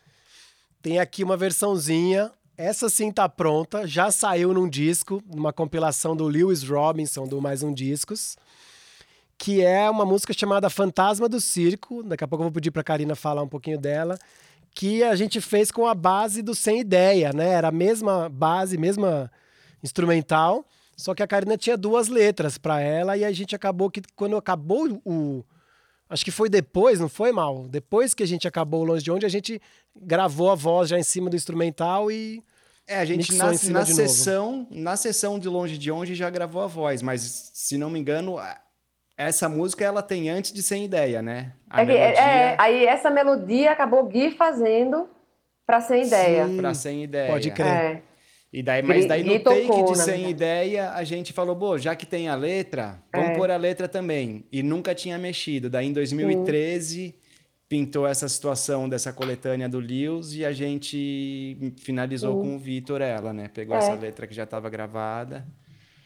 [0.81, 2.31] tem aqui uma versãozinha.
[2.57, 7.63] Essa sim tá pronta, já saiu num disco, numa compilação do Lewis Robinson, do Mais
[7.63, 8.35] Um Discos.
[9.37, 12.03] que é uma música chamada Fantasma do Circo.
[12.03, 14.19] Daqui a pouco eu vou pedir para a Karina falar um pouquinho dela.
[14.75, 17.47] Que a gente fez com a base do Sem Ideia, né?
[17.51, 19.31] Era a mesma base, mesma
[19.81, 20.65] instrumental,
[20.97, 24.35] só que a Karina tinha duas letras para ela e a gente acabou que quando
[24.35, 25.45] acabou o
[26.09, 27.67] acho que foi depois, não foi mal?
[27.67, 29.61] Depois que a gente acabou Longe de Onde, a gente
[29.95, 32.43] gravou a voz já em cima do instrumental e
[32.87, 36.67] é, a gente na, na sessão, na sessão de Longe de Onde já gravou a
[36.67, 38.37] voz, mas se não me engano,
[39.15, 41.51] essa música ela tem antes de Sem Ideia, né?
[41.71, 42.21] É, que, melodia...
[42.21, 45.07] é, aí essa melodia acabou Gui fazendo
[45.67, 46.47] para Sem Ideia.
[46.57, 47.31] Para Sem Ideia.
[47.31, 47.67] Pode crer.
[47.67, 48.01] É.
[48.51, 51.95] E daí, mas daí no take tocou, de Sem Ideia, a gente falou, pô, já
[51.95, 53.35] que tem a letra, vamos é.
[53.35, 54.43] pôr a letra também.
[54.51, 55.69] E nunca tinha mexido.
[55.69, 57.13] Daí em 2013 Sim.
[57.67, 62.41] pintou essa situação dessa coletânea do Lewis e a gente finalizou Sim.
[62.41, 63.51] com o Vitor ela, né?
[63.53, 63.79] Pegou é.
[63.79, 65.45] essa letra que já estava gravada.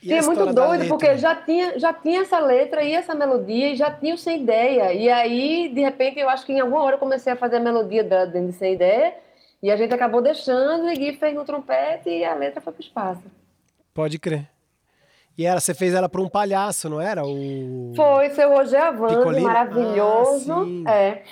[0.02, 3.78] E é muito doido, porque já tinha, já tinha essa letra e essa melodia e
[3.78, 4.92] já tinha o Sem Ideia.
[4.92, 7.62] E aí, de repente, eu acho que em alguma hora eu comecei a fazer a
[7.62, 9.23] melodia da, dentro de Sem Ideia
[9.64, 12.84] e a gente acabou deixando e Gui fez no trompete e a letra foi pro
[12.84, 13.24] espaço.
[13.94, 14.48] Pode crer.
[15.38, 17.26] E era, você fez ela para um palhaço, não era?
[17.26, 17.94] O...
[17.96, 20.84] Foi, seu Roger Avandi, maravilhoso.
[20.86, 21.24] Ah, é,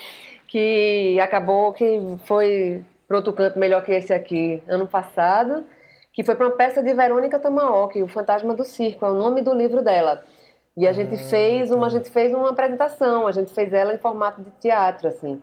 [0.48, 5.64] que acabou que foi para outro canto melhor que esse aqui ano passado
[6.12, 9.40] que foi para uma peça de Verônica Tamaoki, O Fantasma do Circo, é o nome
[9.40, 10.22] do livro dela.
[10.76, 13.94] E a gente ah, fez uma, a gente fez uma apresentação, a gente fez ela
[13.94, 15.40] em formato de teatro, assim.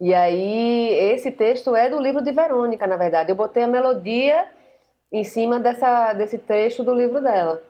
[0.00, 3.30] E aí esse texto é do livro de Verônica, na verdade.
[3.30, 4.48] Eu botei a melodia
[5.12, 7.62] em cima dessa desse trecho do livro dela.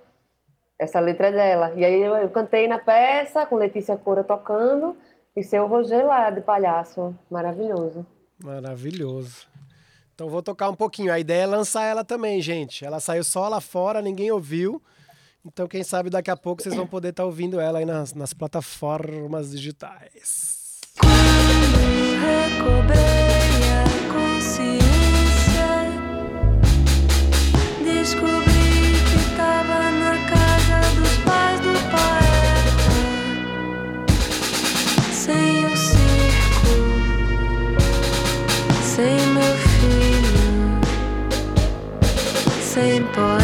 [0.79, 1.73] Essa letra é dela.
[1.77, 4.97] E aí eu, cantei na peça com Letícia Cora tocando
[5.37, 8.05] e seu Roger lá de palhaço, maravilhoso.
[8.43, 9.47] Maravilhoso.
[10.15, 11.13] Então vou tocar um pouquinho.
[11.13, 12.85] A ideia é lançar ela também, gente.
[12.85, 14.83] Ela saiu só lá fora, ninguém ouviu.
[15.45, 18.15] Então, quem sabe daqui a pouco vocês vão poder estar tá ouvindo ela aí nas,
[18.15, 20.62] nas plataformas digitais.
[38.95, 40.81] Sem meu filho
[42.61, 43.42] sem poeta,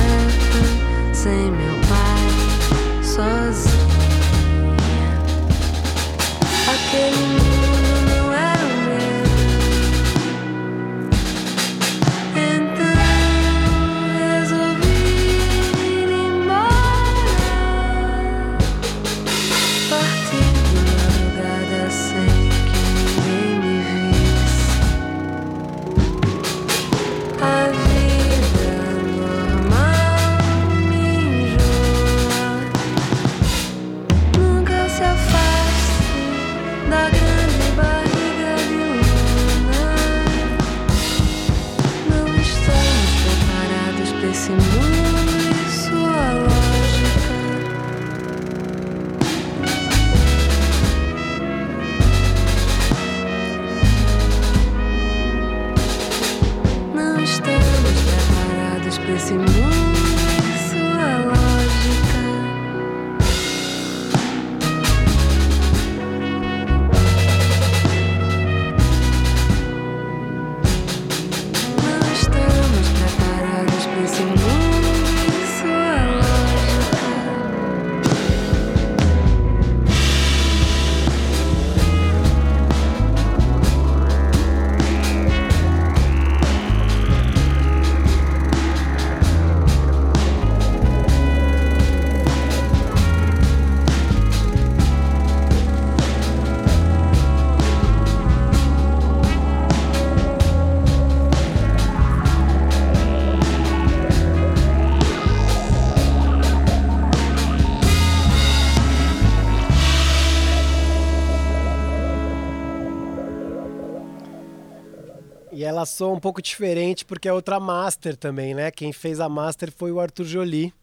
[115.79, 118.71] ela soa um pouco diferente porque é outra master também, né?
[118.71, 120.75] Quem fez a master foi o Arthur Jolie.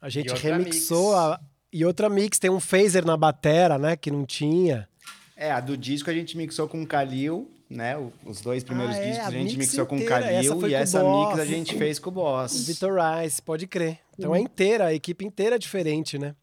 [0.00, 1.38] A gente remixou a...
[1.72, 4.88] e outra mix, tem um phaser na batera, né, que não tinha.
[5.36, 7.96] É, a do disco a gente mixou com o Kalil, né?
[8.24, 9.86] Os dois primeiros ah, é, discos a, a gente mixou inteira.
[9.86, 12.66] com o Kalil e essa mix a gente fez com o Boss.
[12.66, 13.98] Vitor Rice, pode crer.
[14.18, 14.44] Então é uhum.
[14.44, 16.34] é inteira, a equipe inteira é diferente, né?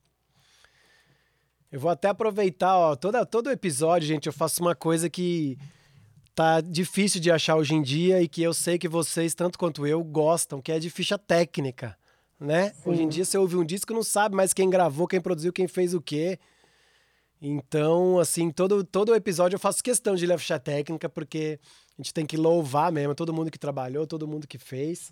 [1.72, 5.58] Eu vou até aproveitar, ó, toda, todo episódio, gente, eu faço uma coisa que
[6.38, 9.88] tá difícil de achar hoje em dia e que eu sei que vocês, tanto quanto
[9.88, 11.98] eu, gostam, que é de ficha técnica,
[12.40, 12.70] né?
[12.70, 12.92] Sim.
[12.92, 15.52] Hoje em dia você ouve um disco e não sabe mais quem gravou, quem produziu,
[15.52, 16.38] quem fez o quê.
[17.42, 21.60] Então, assim, todo, todo episódio eu faço questão de ler a ficha técnica, porque
[21.98, 25.12] a gente tem que louvar mesmo todo mundo que trabalhou, todo mundo que fez.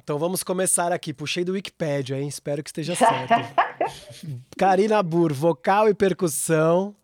[0.00, 1.12] Então vamos começar aqui.
[1.12, 2.28] Puxei do Wikipedia, hein?
[2.28, 3.34] Espero que esteja certo.
[4.56, 6.94] Karina Bur, vocal e percussão.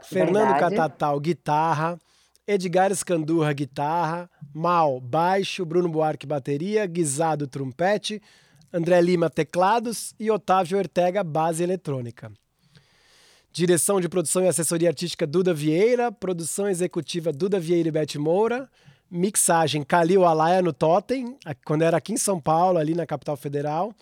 [0.00, 0.76] Fernando Verdade.
[0.76, 1.98] Catatal, guitarra.
[2.46, 4.30] Edgar Escandurra, guitarra.
[4.54, 5.64] Mal, baixo.
[5.64, 6.86] Bruno Buarque, bateria.
[6.86, 8.22] Guisado, trompete.
[8.72, 10.14] André Lima, teclados.
[10.20, 12.30] E Otávio Ortega, base eletrônica.
[13.52, 16.12] Direção de produção e assessoria artística Duda Vieira.
[16.12, 18.68] Produção executiva Duda Vieira e Beth Moura.
[19.10, 23.94] Mixagem Calil Alaya no Totem, quando era aqui em São Paulo, ali na capital federal.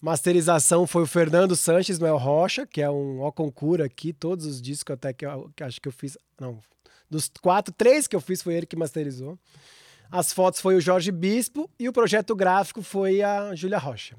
[0.00, 4.60] Masterização foi o Fernando Sanches Mel Rocha, que é um ó concura aqui, todos os
[4.60, 6.16] discos até que, eu, que acho que eu fiz.
[6.40, 6.58] Não,
[7.10, 9.38] dos quatro, três que eu fiz foi ele que masterizou.
[10.10, 14.16] As fotos foi o Jorge Bispo e o projeto gráfico foi a Júlia Rocha.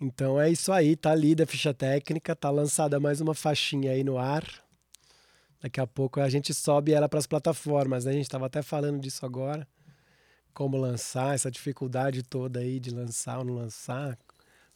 [0.00, 4.02] Então é isso aí, tá lida a ficha técnica, tá lançada mais uma faixinha aí
[4.02, 4.44] no ar.
[5.60, 8.12] Daqui a pouco a gente sobe ela para as plataformas, né?
[8.12, 9.68] A gente estava até falando disso agora.
[10.54, 14.18] Como lançar, essa dificuldade toda aí de lançar ou não lançar.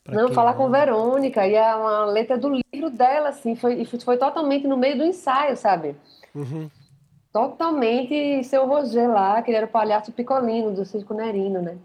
[0.06, 4.66] Não, falar com Verônica, e é uma letra do livro dela, assim, foi, foi totalmente
[4.66, 5.96] no meio do ensaio, sabe?
[6.34, 6.70] Uhum.
[7.32, 11.78] Totalmente seu Roger lá, que ele era o palhaço picolino do Circo Nerino, né?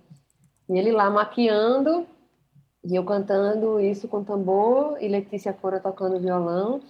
[0.69, 2.05] E ele lá maquiando,
[2.83, 6.81] e eu cantando isso com tambor, e Letícia Cora tocando violão.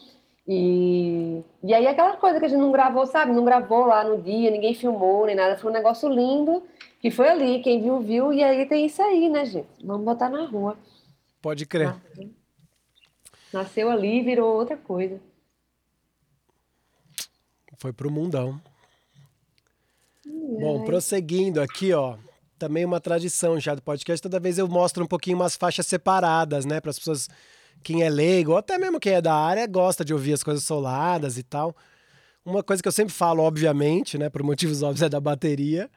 [0.47, 3.31] E, e aí aquela coisa que a gente não gravou, sabe?
[3.31, 5.57] Não gravou lá no dia, ninguém filmou, nem nada.
[5.57, 6.63] Foi um negócio lindo,
[6.99, 8.33] que foi ali, quem viu, viu.
[8.33, 9.67] E aí tem isso aí, né, gente?
[9.83, 10.75] Vamos botar na rua.
[11.41, 11.87] Pode crer.
[11.87, 12.33] Nasceu,
[13.53, 15.19] Nasceu ali e virou outra coisa.
[17.77, 18.61] Foi pro mundão.
[20.25, 22.17] Bom, prosseguindo aqui, ó.
[22.57, 24.21] Também uma tradição já do podcast.
[24.21, 26.81] Toda vez eu mostro um pouquinho umas faixas separadas, né?
[26.81, 27.29] Para as pessoas
[27.81, 30.63] quem é leigo, ou até mesmo quem é da área, gosta de ouvir as coisas
[30.63, 31.75] soladas e tal.
[32.43, 35.89] Uma coisa que eu sempre falo, obviamente, né, por motivos óbvios, é da bateria.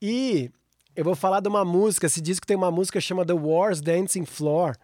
[0.00, 0.50] E
[0.98, 4.24] eu vou falar de uma música, esse disco tem uma música chamada The Wars Dancing
[4.24, 4.74] Floor,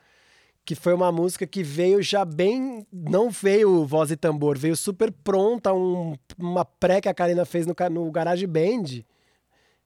[0.65, 2.87] que foi uma música que veio já bem.
[2.93, 7.67] Não veio voz e tambor, veio super pronta, um, uma pré que a Karina fez
[7.67, 9.03] no, no Garage Band,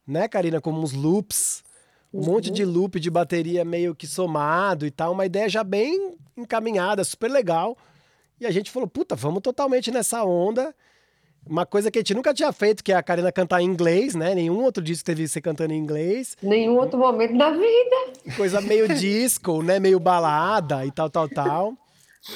[0.06, 0.60] né, Karina?
[0.60, 1.64] Com uns loops
[2.12, 2.26] um uhum.
[2.26, 7.04] monte de loop de bateria meio que somado e tal, uma ideia já bem encaminhada,
[7.04, 7.76] super legal.
[8.38, 10.74] E a gente falou, puta, vamos totalmente nessa onda.
[11.48, 14.14] Uma coisa que a gente nunca tinha feito, que é a Karina cantar em inglês,
[14.14, 14.34] né?
[14.34, 16.36] Nenhum outro disco teve você cantando em inglês.
[16.42, 18.36] Nenhum outro momento da vida.
[18.36, 19.80] Coisa meio disco, né?
[19.80, 21.74] Meio balada e tal, tal, tal.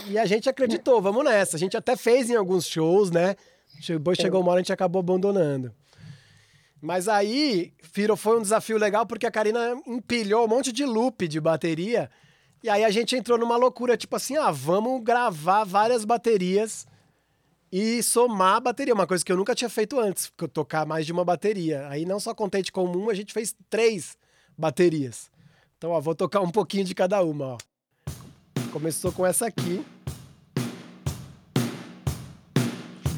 [0.08, 1.56] E a gente acreditou, vamos nessa.
[1.56, 3.36] A gente até fez em alguns shows, né?
[3.86, 5.72] Depois chegou uma hora a gente acabou abandonando.
[6.80, 11.28] Mas aí virou, foi um desafio legal porque a Karina empilhou um monte de loop
[11.28, 12.10] de bateria.
[12.62, 16.86] E aí a gente entrou numa loucura, tipo assim, ah, vamos gravar várias baterias
[17.72, 21.12] e somar a bateria, uma coisa que eu nunca tinha feito antes, tocar mais de
[21.12, 21.88] uma bateria.
[21.88, 24.16] Aí não só contente com uma, a gente fez três
[24.58, 25.30] baterias.
[25.78, 27.58] Então, ó, vou tocar um pouquinho de cada uma, ó.
[28.72, 29.82] Começou com essa aqui.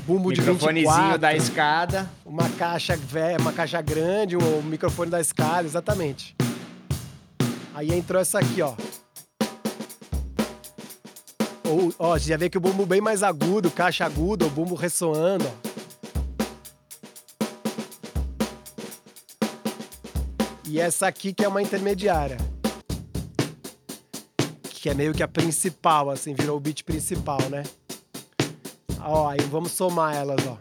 [0.06, 1.18] bumbo de 24.
[1.18, 2.10] da escada.
[2.24, 6.36] Uma caixa velha, uma caixa grande, o um microfone da escada, exatamente.
[7.74, 8.74] Aí entrou essa aqui, ó.
[11.66, 14.74] Ou, ó, você já vê que o bumbo bem mais agudo, caixa aguda, o bumbo
[14.74, 15.74] ressoando, ó.
[20.66, 22.36] E essa aqui que é uma intermediária.
[24.70, 27.62] Que é meio que a principal, assim, virou o beat principal, né?
[29.00, 30.58] Ó, aí vamos somar elas, ó.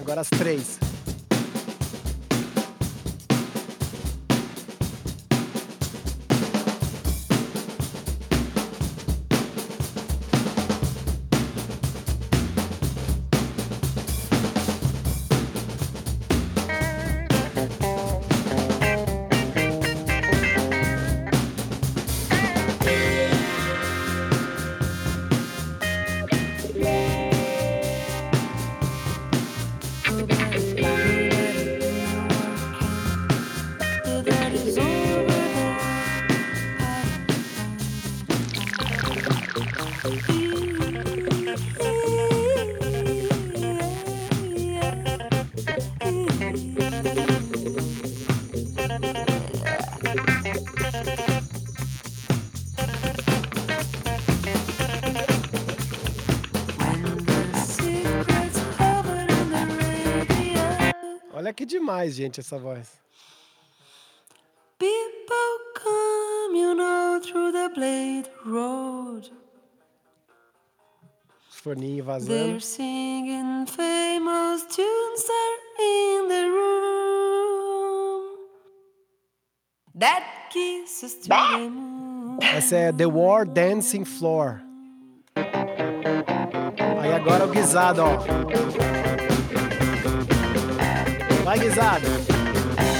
[0.00, 0.85] Agora as três.
[61.66, 63.00] Demais, gente, essa voz.
[64.78, 69.30] People come, you know, through the blade road.
[71.50, 72.28] Forninho vazando.
[72.28, 76.76] They're singing famous tunes there in the room.
[79.94, 82.38] That kisses to the moon.
[82.40, 84.60] Essa é The War Dancing Floor.
[87.00, 88.18] Aí agora o guisado, ó.
[91.56, 92.06] Vai, guisado.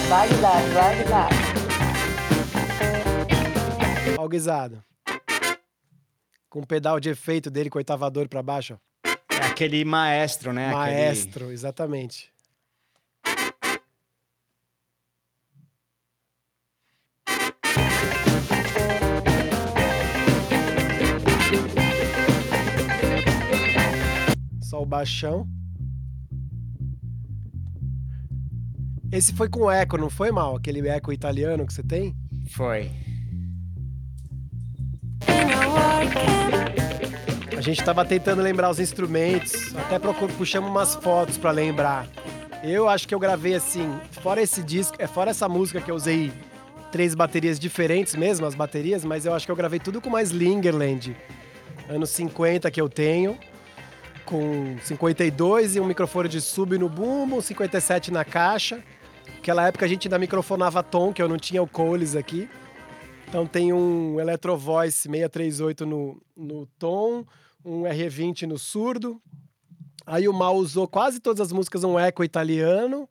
[0.09, 1.35] Vai, Guizado, vai, Guizado.
[4.19, 4.83] Ó o guisado.
[6.49, 9.09] Com o pedal de efeito dele com o oitavador pra baixo, ó.
[9.35, 10.69] É aquele maestro, né?
[10.69, 12.33] Aquele- Maestro, exatamente.
[24.63, 25.47] Só o baixão.
[29.13, 30.57] Esse foi com eco, não foi mal?
[30.57, 32.15] Aquele eco italiano que você tem?
[32.51, 32.91] Foi.
[37.57, 42.07] A gente tava tentando lembrar os instrumentos, até puxamos umas fotos pra lembrar.
[42.63, 45.95] Eu acho que eu gravei assim, fora esse disco, é fora essa música que eu
[45.95, 46.33] usei
[46.91, 50.31] três baterias diferentes mesmo, as baterias, mas eu acho que eu gravei tudo com mais
[50.31, 51.17] Lingerland.
[51.89, 53.39] Anos 50 que eu tenho,
[54.25, 58.83] com 52 e um microfone de sub no bumbo, 57 na caixa.
[59.47, 62.51] Naquela época a gente ainda microfonava tom, que eu não tinha o Coles aqui.
[63.29, 67.25] Então tem um Electro Voice 638 no, no tom,
[67.65, 69.23] um R20 no surdo.
[70.05, 73.09] Aí o Mal usou quase todas as músicas um eco italiano.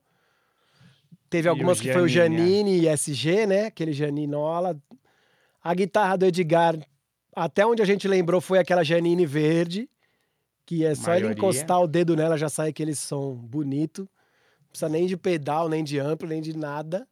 [1.30, 3.64] Teve algumas que foi o Giannini, Giannini e SG, né?
[3.68, 4.78] Aquele Gianninola.
[5.64, 6.76] A guitarra do Edgar,
[7.34, 9.88] até onde a gente lembrou, foi aquela Giannini verde,
[10.66, 11.38] que é só ele Maioria.
[11.38, 14.06] encostar o dedo nela já sai aquele som bonito.
[14.76, 17.06] Não precisa nem de pedal, nem de amplo, nem de nada.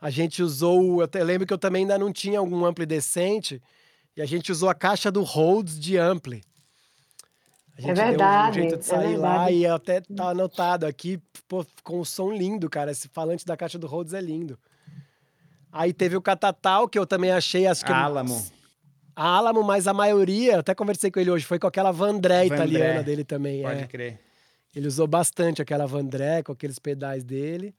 [0.00, 3.60] A gente usou, eu até lembro que eu também ainda não tinha algum ampli decente,
[4.16, 6.42] e a gente usou a caixa do Rhodes de ampli.
[7.76, 9.56] A gente deu verdade, um jeito de é sair lá verdade.
[9.56, 12.92] e até tá anotado aqui, pô, ficou um som lindo, cara.
[12.92, 14.56] Esse falante da caixa do Rhodes é lindo.
[15.72, 17.90] Aí teve o Catatal, que eu também achei, acho que...
[17.90, 18.40] Álamo.
[19.16, 22.54] A Alamo, mas a maioria, até conversei com ele hoje, foi com aquela Vandré Vandré.
[22.54, 23.62] italiana dele também.
[23.62, 23.86] Pode é.
[23.86, 24.20] crer.
[24.74, 27.74] Ele usou bastante aquela Vandré com aqueles pedais dele.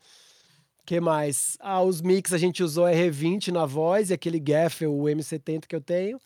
[0.85, 1.57] que mais?
[1.59, 5.75] Ah, os mix a gente usou R20 na voz e aquele Gaffel, o M70 que
[5.75, 6.19] eu tenho.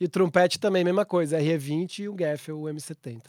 [0.00, 3.22] E o trompete também, mesma coisa, R20 e o Gaffel, o M70.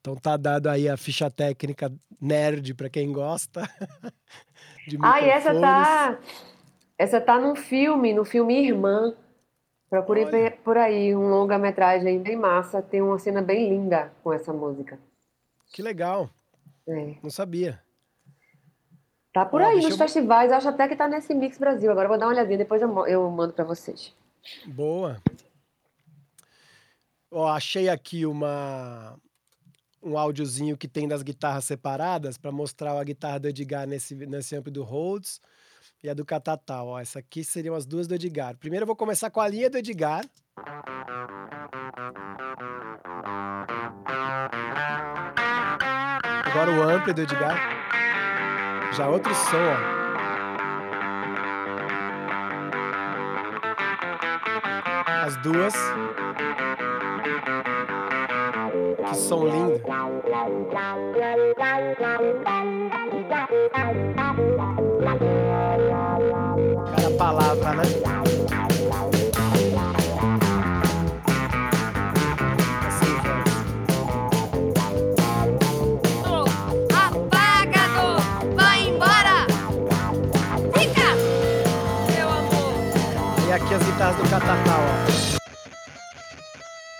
[0.00, 3.62] Então tá dado aí a ficha técnica nerd para quem gosta.
[4.86, 6.18] de Ah, e essa tá.
[6.96, 9.14] Essa tá num filme, no filme Irmã.
[9.90, 12.82] Ver por aí, um longa-metragem bem massa.
[12.82, 14.98] Tem uma cena bem linda com essa música.
[15.70, 16.30] Que legal,
[16.86, 17.16] É.
[17.22, 17.80] não sabia.
[19.32, 21.90] Tá por Ó, aí nos eu- festivais, acho até que tá nesse Mix Brasil.
[21.90, 24.14] Agora vou dar uma olhadinha, depois eu, eu mando pra vocês.
[24.66, 25.20] Boa.
[27.30, 29.16] Ó, achei aqui uma
[30.02, 34.56] um áudiozinho que tem das guitarras separadas para mostrar a guitarra do Edgar nesse nesse
[34.56, 35.40] amp do Rhodes
[36.02, 36.86] e a do Catatal.
[36.88, 38.56] Ó, essa aqui seriam as duas do Edgar.
[38.56, 40.24] Primeiro eu vou começar com a linha do Edgar.
[46.60, 47.56] Agora o ampli do Edgar.
[48.92, 49.76] Já outro som, ó.
[55.24, 55.74] As duas.
[59.08, 59.80] Que som lindo.
[66.96, 67.84] Cada palavra, né?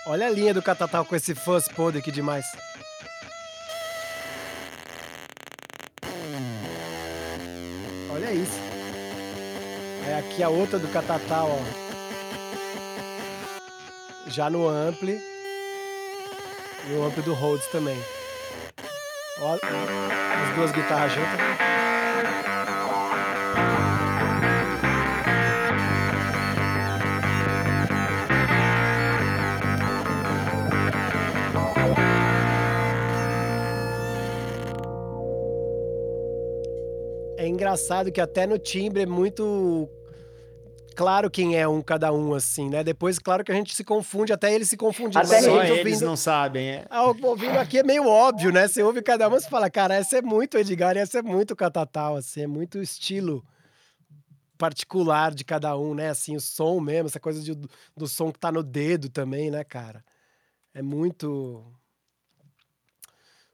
[0.05, 2.45] Olha a linha do Catatal com esse fuzz podre aqui demais.
[8.11, 8.59] Olha isso.
[10.05, 11.59] Aí aqui a outra do Catatal, ó.
[14.27, 15.19] Já no ampli.
[16.89, 17.97] E o ampli do Rhodes também.
[19.41, 21.39] Ó, as duas guitarras juntas.
[37.49, 39.89] Engraçado que até no timbre é muito
[40.95, 42.83] claro quem é um cada um, assim, né?
[42.83, 45.17] Depois, claro que a gente se confunde, até ele se confundir.
[45.17, 46.85] Até Só gente eles ouvindo, não sabem, é.
[46.89, 48.67] ah, ouvindo aqui é meio óbvio, né?
[48.67, 52.17] Você ouve cada uma e fala, cara, essa é muito Edgar essa é muito Catatal,
[52.17, 53.43] assim, é muito estilo
[54.59, 56.09] particular de cada um, né?
[56.09, 57.55] Assim, o som mesmo, essa coisa de,
[57.95, 60.03] do som que tá no dedo também, né, cara?
[60.73, 61.65] É muito.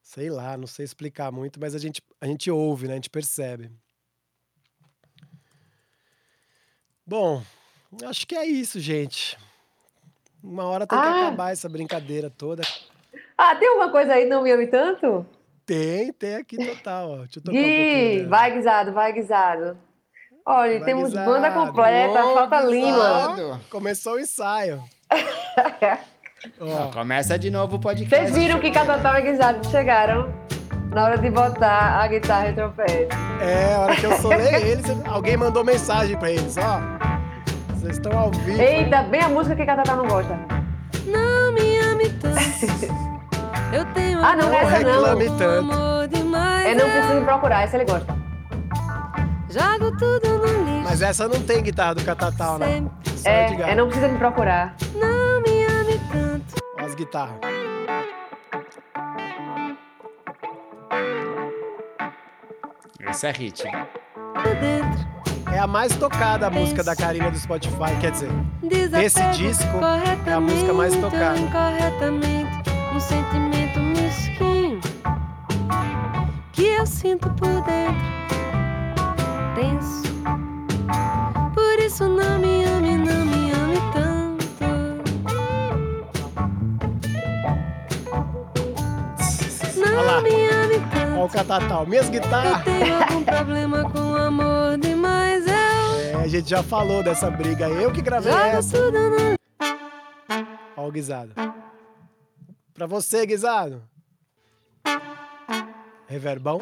[0.01, 2.93] Sei lá, não sei explicar muito, mas a gente, a gente ouve, né?
[2.93, 3.71] A gente percebe.
[7.05, 7.41] Bom,
[8.05, 9.37] acho que é isso, gente.
[10.43, 11.27] Uma hora tem que Ah.
[11.27, 12.63] acabar essa brincadeira toda.
[13.37, 15.25] Ah, tem alguma coisa aí, não me ame tanto?
[15.65, 17.17] Tem, tem aqui total, ó.
[17.17, 18.29] Deixa eu tocar um Gui, dela.
[18.29, 19.77] vai guisado, vai guisado.
[20.45, 21.31] Olha, Vai temos guisado.
[21.31, 23.35] banda completa, falta guisado.
[23.41, 23.61] Lima.
[23.69, 24.83] Começou o ensaio.
[26.59, 28.27] Ó, Começa de novo o podcast.
[28.27, 30.31] Vocês viram que Catatal e Guisado chegaram
[30.95, 33.07] na hora de botar a guitarra e o trompete.
[33.41, 36.79] é, a hora que eu solei eles, alguém mandou mensagem pra eles, ó.
[37.75, 38.61] Vocês estão ao vivo.
[38.61, 40.39] Eita, bem a música que Catatal não gosta.
[41.05, 42.39] Não me ame tanto.
[43.73, 44.91] Eu tenho Ah, não, essa não.
[44.93, 45.73] reclame tanto.
[46.65, 48.15] É não precisa me procurar, essa ele gosta.
[49.49, 50.83] Jogo tudo no lixo.
[50.85, 52.83] Mas essa não tem guitarra do Catatal, né?
[53.25, 54.75] É, é não precisa me procurar.
[54.93, 56.55] Não me ame tanto.
[56.77, 57.64] As guitarras.
[63.09, 63.63] Esse é hit.
[65.51, 68.29] É a mais tocada a música da Karina do Spotify, quer dizer.
[69.01, 69.77] Esse disco
[70.25, 71.37] é a música mais tocada.
[71.37, 74.79] Incorretamente, um sentimento mesquinho
[76.51, 77.95] que eu sinto por dentro,
[79.55, 80.03] tenso.
[81.53, 82.54] Por isso não me
[91.25, 91.29] o.
[91.29, 91.85] Catatal.
[91.85, 92.63] Minhas guitarras.
[96.11, 97.67] É, a gente já falou dessa briga.
[97.69, 98.77] Eu que gravei essa.
[100.77, 101.33] Ó o Guisado.
[102.73, 103.81] Pra você, Guisado.
[106.07, 106.59] Reverbão.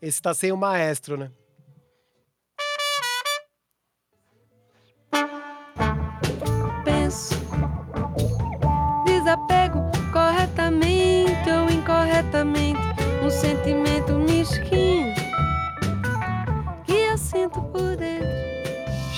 [0.00, 1.30] Esse tá sem o maestro, né?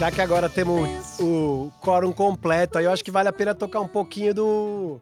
[0.01, 3.81] Já que agora temos o quórum completo, aí eu acho que vale a pena tocar
[3.81, 4.99] um pouquinho do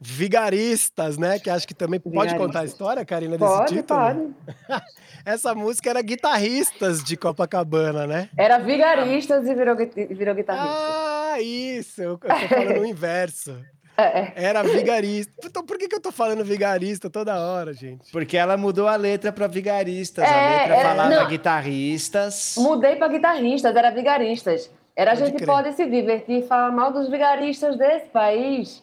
[0.00, 1.38] Vigaristas, né?
[1.38, 4.00] Que acho que também pode contar a história, Karina, desse Pode, título.
[4.00, 4.34] pode.
[5.22, 8.30] Essa música era Guitarristas de Copacabana, né?
[8.38, 10.78] Era vigaristas e virou, virou guitarrista.
[10.78, 12.00] Ah, isso!
[12.00, 13.54] Eu tô falando o inverso.
[13.96, 14.32] É.
[14.36, 15.32] Era vigarista.
[15.44, 18.10] Então por que, que eu tô falando vigarista toda hora, gente?
[18.12, 20.24] Porque ela mudou a letra pra vigaristas.
[20.24, 21.26] a É, letra é, falava não.
[21.28, 22.54] guitarristas.
[22.58, 24.70] Mudei para guitarristas, era vigaristas.
[24.94, 25.46] Era a Pode gente crer.
[25.46, 28.82] pode se divertir e falar mal dos vigaristas desse país.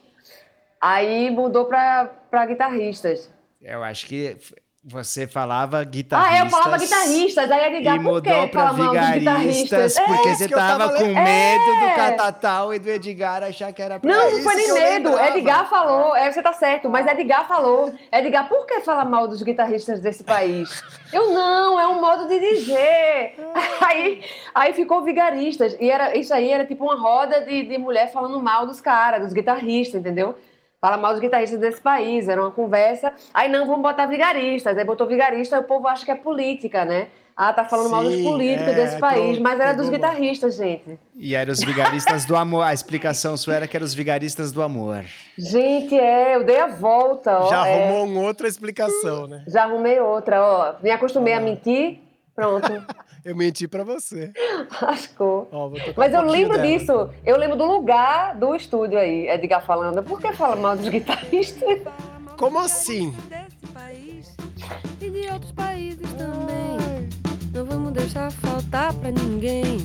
[0.80, 3.30] Aí mudou para guitarristas.
[3.62, 4.36] Eu acho que
[4.86, 6.40] você falava Ah, guitarristas.
[6.44, 9.20] eu falava guitarristas, aí ia ligar, E por que mudou pra falar mal dos vigaristas
[9.20, 9.98] guitarristas?
[9.98, 11.96] É, porque isso você tava, tava com medo do É.
[11.96, 15.10] Catatal e do Edgar achar que era pra Não, não foi nem medo.
[15.10, 15.38] lembrava.
[15.38, 17.94] Edgar falou, é, você tá certo, mas Edgar falou.
[18.12, 20.84] Edgar, por que falar mal dos guitarristas desse país?
[21.14, 23.36] Eu não, é um modo de dizer.
[23.80, 24.22] Aí,
[24.54, 25.78] aí ficou vigaristas.
[25.80, 29.22] E era, isso aí era tipo uma roda de, de mulher falando mal dos caras,
[29.24, 30.36] dos guitarristas, entendeu?
[30.84, 33.14] Fala mal dos guitarristas desse país, era uma conversa.
[33.34, 34.78] Aí não, vamos botar vigaristas.
[34.78, 37.08] Aí botou vigarista, o povo acha que é política, né?
[37.38, 40.58] Ah, tá falando mal dos Sim, políticos é, desse país, pronto, mas era dos guitarristas,
[40.58, 41.00] gente.
[41.16, 42.64] E eram os vigaristas do amor.
[42.64, 45.06] A explicação sua era que eram os vigaristas do amor.
[45.38, 47.50] Gente, é, eu dei a volta, ó.
[47.50, 47.86] Já é.
[47.86, 49.46] arrumou uma outra explicação, né?
[49.48, 50.76] Já arrumei outra, ó.
[50.84, 52.02] Me acostumei a mentir,
[52.36, 52.68] pronto.
[53.26, 54.32] Eu menti pra você.
[54.82, 55.48] Lascou.
[55.52, 56.68] Ó, Mas um eu lembro dela.
[56.68, 57.10] disso.
[57.26, 60.04] Eu lembro do lugar do estúdio aí, Edgar falando.
[60.04, 61.80] Por que fala mal dos guitarristas?
[62.38, 63.12] Como assim?
[63.30, 64.36] Desse país
[65.00, 67.10] e de outros países também.
[67.54, 69.78] Não vamos deixar faltar pra ninguém.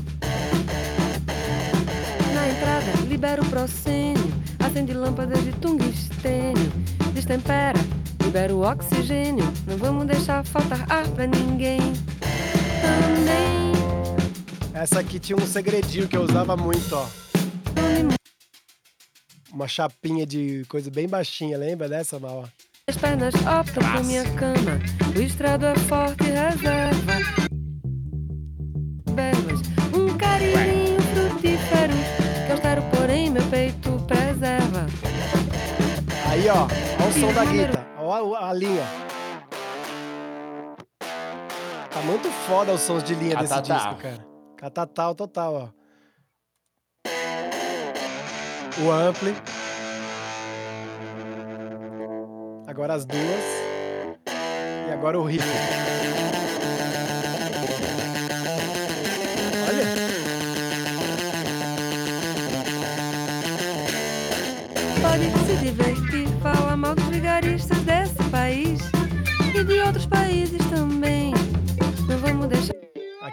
[2.35, 4.33] Na entrada, libera o procênio.
[4.59, 6.73] Acende lâmpadas de tungstênio.
[7.13, 7.79] Destempera,
[8.25, 9.45] libera o oxigênio.
[9.67, 11.79] Não vamos deixar faltar ar pra ninguém.
[12.89, 13.73] Também.
[14.75, 17.07] Essa aqui tinha um segredinho que eu usava muito, ó.
[19.53, 22.49] Uma chapinha de coisa bem baixinha, lembra dessa, Mal?
[22.89, 24.79] As pernas optam por minha cama.
[25.17, 27.13] O estrado é forte reserva.
[29.15, 29.61] Verbas,
[29.93, 31.95] um carinho frutífero.
[32.47, 34.87] Que austero, porém, meu peito preserva.
[36.31, 36.67] Aí, ó,
[37.03, 38.87] ó o som da guitarra, ó a, a linha.
[41.91, 44.27] Tá muito foda os sons de linha desse disco, cara.
[44.57, 45.69] Catatal total, ó.
[48.85, 49.35] O ampli.
[52.67, 53.45] Agora as duas.
[54.89, 55.45] E agora o riff.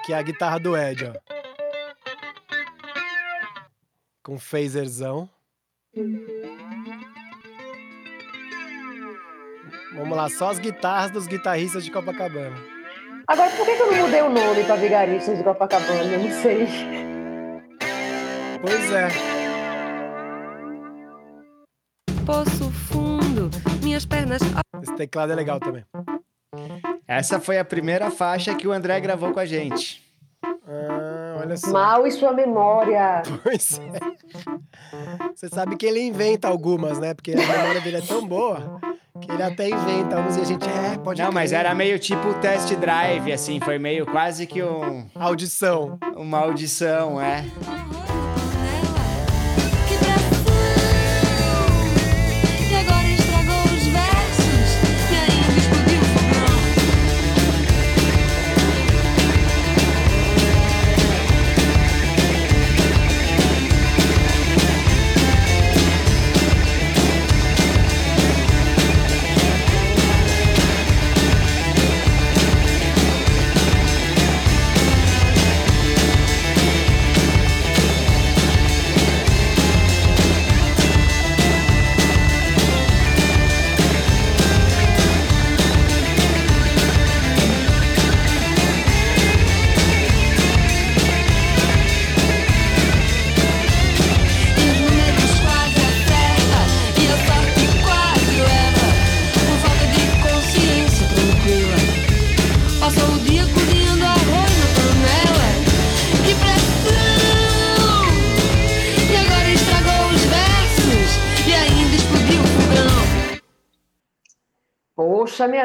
[0.06, 1.14] Aqui é a guitarra do Ed, ó.
[4.24, 5.28] Com phaserzão.
[9.95, 12.56] Vamos lá, só as guitarras dos guitarristas de Copacabana.
[13.28, 16.03] Agora, por que eu não mudei o nome para Vigaristas de Copacabana?
[16.03, 16.68] Eu não sei.
[18.62, 19.08] Pois é.
[22.28, 23.49] Poço fundo,
[23.82, 24.43] minhas pernas.
[24.84, 25.84] Esse teclado é legal também.
[27.08, 30.03] Essa foi a primeira faixa que o André gravou com a gente.
[30.68, 31.72] Ah, olha só.
[31.72, 33.22] Mal e sua memória.
[33.43, 33.99] Pois é.
[35.36, 37.14] Você sabe que ele inventa algumas, né?
[37.14, 38.80] Porque a memória dele é tão boa
[39.22, 41.60] que ele até inventa umas e a gente é, pode Não, mas crer.
[41.62, 45.97] era meio tipo test drive, assim, foi meio quase que um, Audição.
[46.18, 47.45] uma audição, é.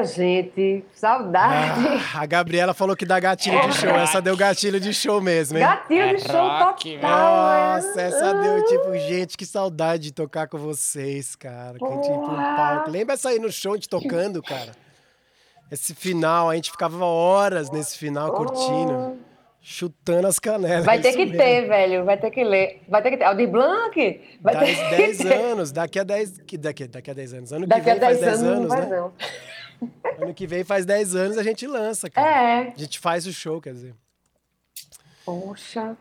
[0.04, 1.80] Gente, saudade.
[2.14, 3.90] Ah, a Gabriela falou que dá gatilho de show.
[3.90, 5.64] Essa deu gatilho de show mesmo, hein?
[5.64, 6.76] Gatilho de É show total.
[7.02, 8.02] Nossa, né?
[8.06, 11.78] essa deu tipo, gente, que saudade de tocar com vocês, cara.
[11.78, 12.90] Que tipo um palco.
[12.90, 14.72] Lembra sair no show de tocando, cara?
[15.70, 19.16] Esse final, a gente ficava horas nesse final curtindo,
[19.62, 20.84] chutando as canelas.
[20.84, 21.36] Vai ter que mesmo.
[21.38, 22.04] ter, velho.
[22.04, 22.82] Vai ter que ler.
[22.88, 23.24] Vai ter que ter.
[23.24, 24.20] Aldir Blanc?
[24.42, 25.32] Vai ter Dez, que 10 ter.
[25.32, 26.40] anos, daqui a 10.
[26.44, 27.52] que- Daqui, daqui a 10 anos.
[27.52, 28.96] Ano Daqui que a vem faz 10 10 anos, anos, não vai, né?
[28.96, 29.12] não.
[30.20, 32.28] Ano que vem faz 10 anos a gente lança, cara.
[32.28, 32.72] É.
[32.74, 33.94] A gente faz o show, quer dizer.
[35.24, 35.96] Poxa.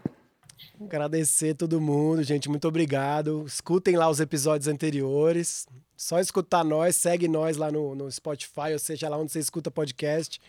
[0.82, 2.49] Agradecer todo mundo, gente.
[2.49, 3.43] Muito obrigado.
[3.45, 5.67] Escutem lá os episódios anteriores.
[5.95, 9.69] Só escutar nós, segue nós lá no, no Spotify, ou seja, lá onde você escuta
[9.69, 10.39] podcast.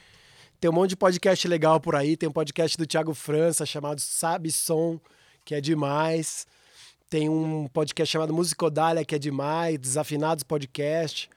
[0.61, 2.17] Tem um monte de podcast legal por aí.
[2.17, 5.01] Tem um podcast do Thiago França chamado Sabe Som,
[5.45, 6.47] que é demais.
[7.09, 9.79] Tem um podcast chamado Musicodália, que é demais.
[9.79, 11.29] Desafinados Podcast.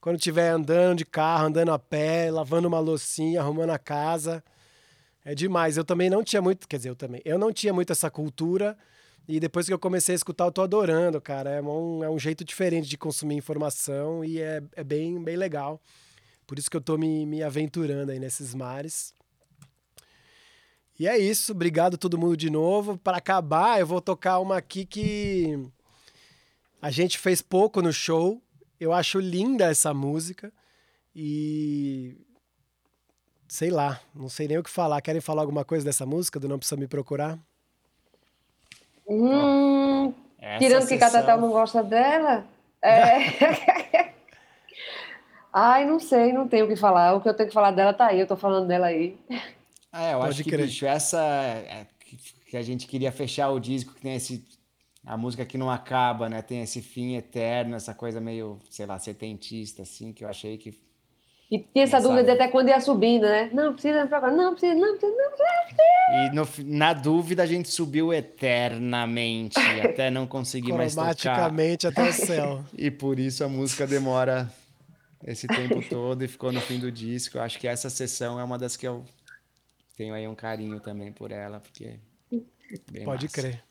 [0.00, 4.42] Quando estiver andando de carro, andando a pé, lavando uma loucinha, arrumando a casa.
[5.24, 5.76] É demais.
[5.76, 7.20] Eu também não tinha muito, quer dizer, eu também.
[7.24, 8.76] Eu não tinha muito essa cultura.
[9.28, 11.50] E depois que eu comecei a escutar, eu tô adorando, cara.
[11.50, 15.82] É um, é um jeito diferente de consumir informação e é, é bem, bem legal.
[16.46, 19.12] Por isso que eu tô me, me aventurando aí nesses mares.
[20.98, 21.52] E é isso.
[21.52, 22.96] Obrigado a todo mundo de novo.
[22.96, 25.62] Para acabar, eu vou tocar uma aqui que
[26.80, 28.42] a gente fez pouco no show.
[28.80, 30.52] Eu acho linda essa música.
[31.14, 32.16] E
[33.48, 35.00] sei lá, não sei nem o que falar.
[35.00, 37.38] Querem falar alguma coisa dessa música do Não Precisa Me Procurar?
[39.06, 42.44] Hum, Essa tirando que sessão- Catatal não gosta dela.
[42.82, 44.12] É.
[45.52, 47.14] Ai, não sei, não tenho o que falar.
[47.14, 49.18] O que eu tenho que falar dela tá aí, eu tô falando dela aí.
[49.92, 52.16] É, eu Pode acho que, bicho, essa é, que,
[52.50, 54.44] que a gente queria fechar o disco, que tem esse.
[55.08, 56.42] A música que não acaba, né?
[56.42, 60.78] Tem esse fim eterno, essa coisa meio, sei lá, setentista, assim, que eu achei que.
[61.50, 63.48] E tinha essa dúvida de até quando ia subindo, né?
[63.50, 65.48] Não precisa não precisa, não precisa, não precisa.
[66.10, 71.14] E no na dúvida a gente subiu eternamente, até não conseguir mais tocar.
[71.14, 72.64] Cromaticamente até o céu.
[72.76, 74.52] E por isso a música demora
[75.24, 77.38] esse tempo todo e ficou no fim do disco.
[77.38, 79.02] Eu acho que essa sessão é uma das que eu
[79.96, 81.98] tenho aí um carinho também por ela, porque.
[82.30, 83.40] é bem Pode massa.
[83.40, 83.67] crer.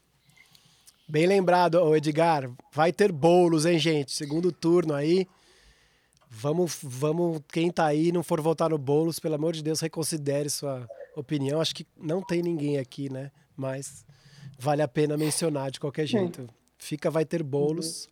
[1.09, 2.49] Bem lembrado, Edgar.
[2.73, 4.11] Vai ter bolos, hein, gente?
[4.11, 5.25] Segundo turno aí.
[6.29, 7.41] Vamos, vamos.
[7.47, 10.85] Quem tá aí e não for votar no bolos, pelo amor de Deus, reconsidere sua
[11.15, 11.61] opinião.
[11.61, 13.31] Acho que não tem ninguém aqui, né?
[13.55, 14.05] Mas
[14.59, 16.47] vale a pena mencionar de qualquer jeito.
[16.77, 18.09] Fica, vai ter bolos.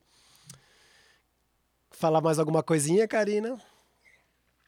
[1.92, 3.58] Falar mais alguma coisinha, Karina?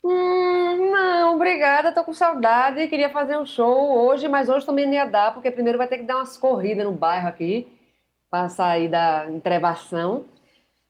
[0.03, 2.87] Hum, não, obrigada, tô com saudade.
[2.87, 5.97] Queria fazer um show hoje, mas hoje também não ia dar, porque primeiro vai ter
[5.97, 7.67] que dar umas corridas no bairro aqui,
[8.29, 10.25] para sair da entrevação.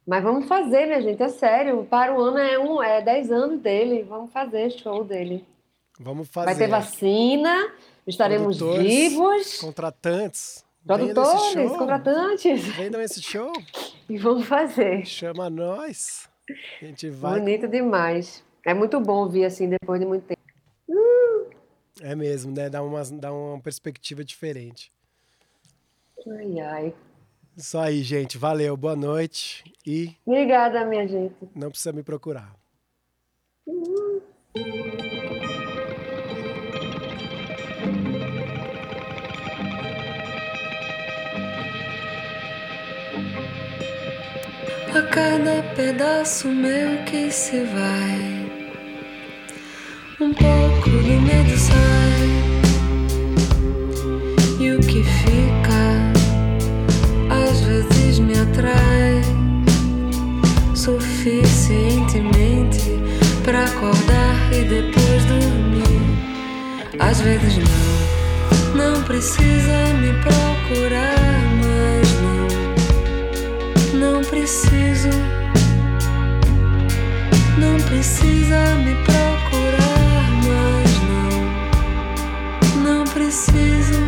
[0.06, 1.86] Mas vamos fazer, minha gente, é sério.
[1.90, 5.46] Para o ano é, um, é 10 anos dele, vamos fazer show dele.
[6.00, 6.46] Vamos fazer.
[6.46, 7.74] Vai ter vacina,
[8.06, 9.60] estaremos vivos.
[9.60, 10.66] Contratantes.
[10.86, 12.64] Produtores, contratantes.
[12.76, 13.52] Vendam esse show.
[14.10, 15.06] E vamos fazer.
[15.06, 16.30] Chama nós.
[16.82, 17.42] A gente vai.
[17.42, 18.42] Bonito demais.
[18.66, 20.40] É muito bom ouvir assim depois de muito tempo.
[20.88, 21.50] Uh!
[22.02, 22.70] É mesmo, né?
[22.70, 24.94] Dá uma, dá uma perspectiva diferente.
[26.26, 26.96] Ai, ai.
[27.58, 28.38] Isso aí, gente.
[28.38, 30.16] Valeu, boa noite e.
[30.24, 31.34] Obrigada, minha gente.
[31.56, 32.54] Não precisa me procurar.
[44.94, 48.46] A cada pedaço meu que se vai,
[50.22, 52.37] um pouco do medo sai,
[63.48, 66.02] para acordar e depois dormir.
[67.00, 67.60] Às vezes
[68.76, 72.12] não, não precisa me procurar, mas
[73.94, 75.08] não, não preciso,
[77.58, 80.92] não precisa me procurar, mas
[82.84, 84.02] não, não preciso,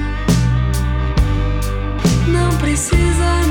[2.27, 3.48] não precisa me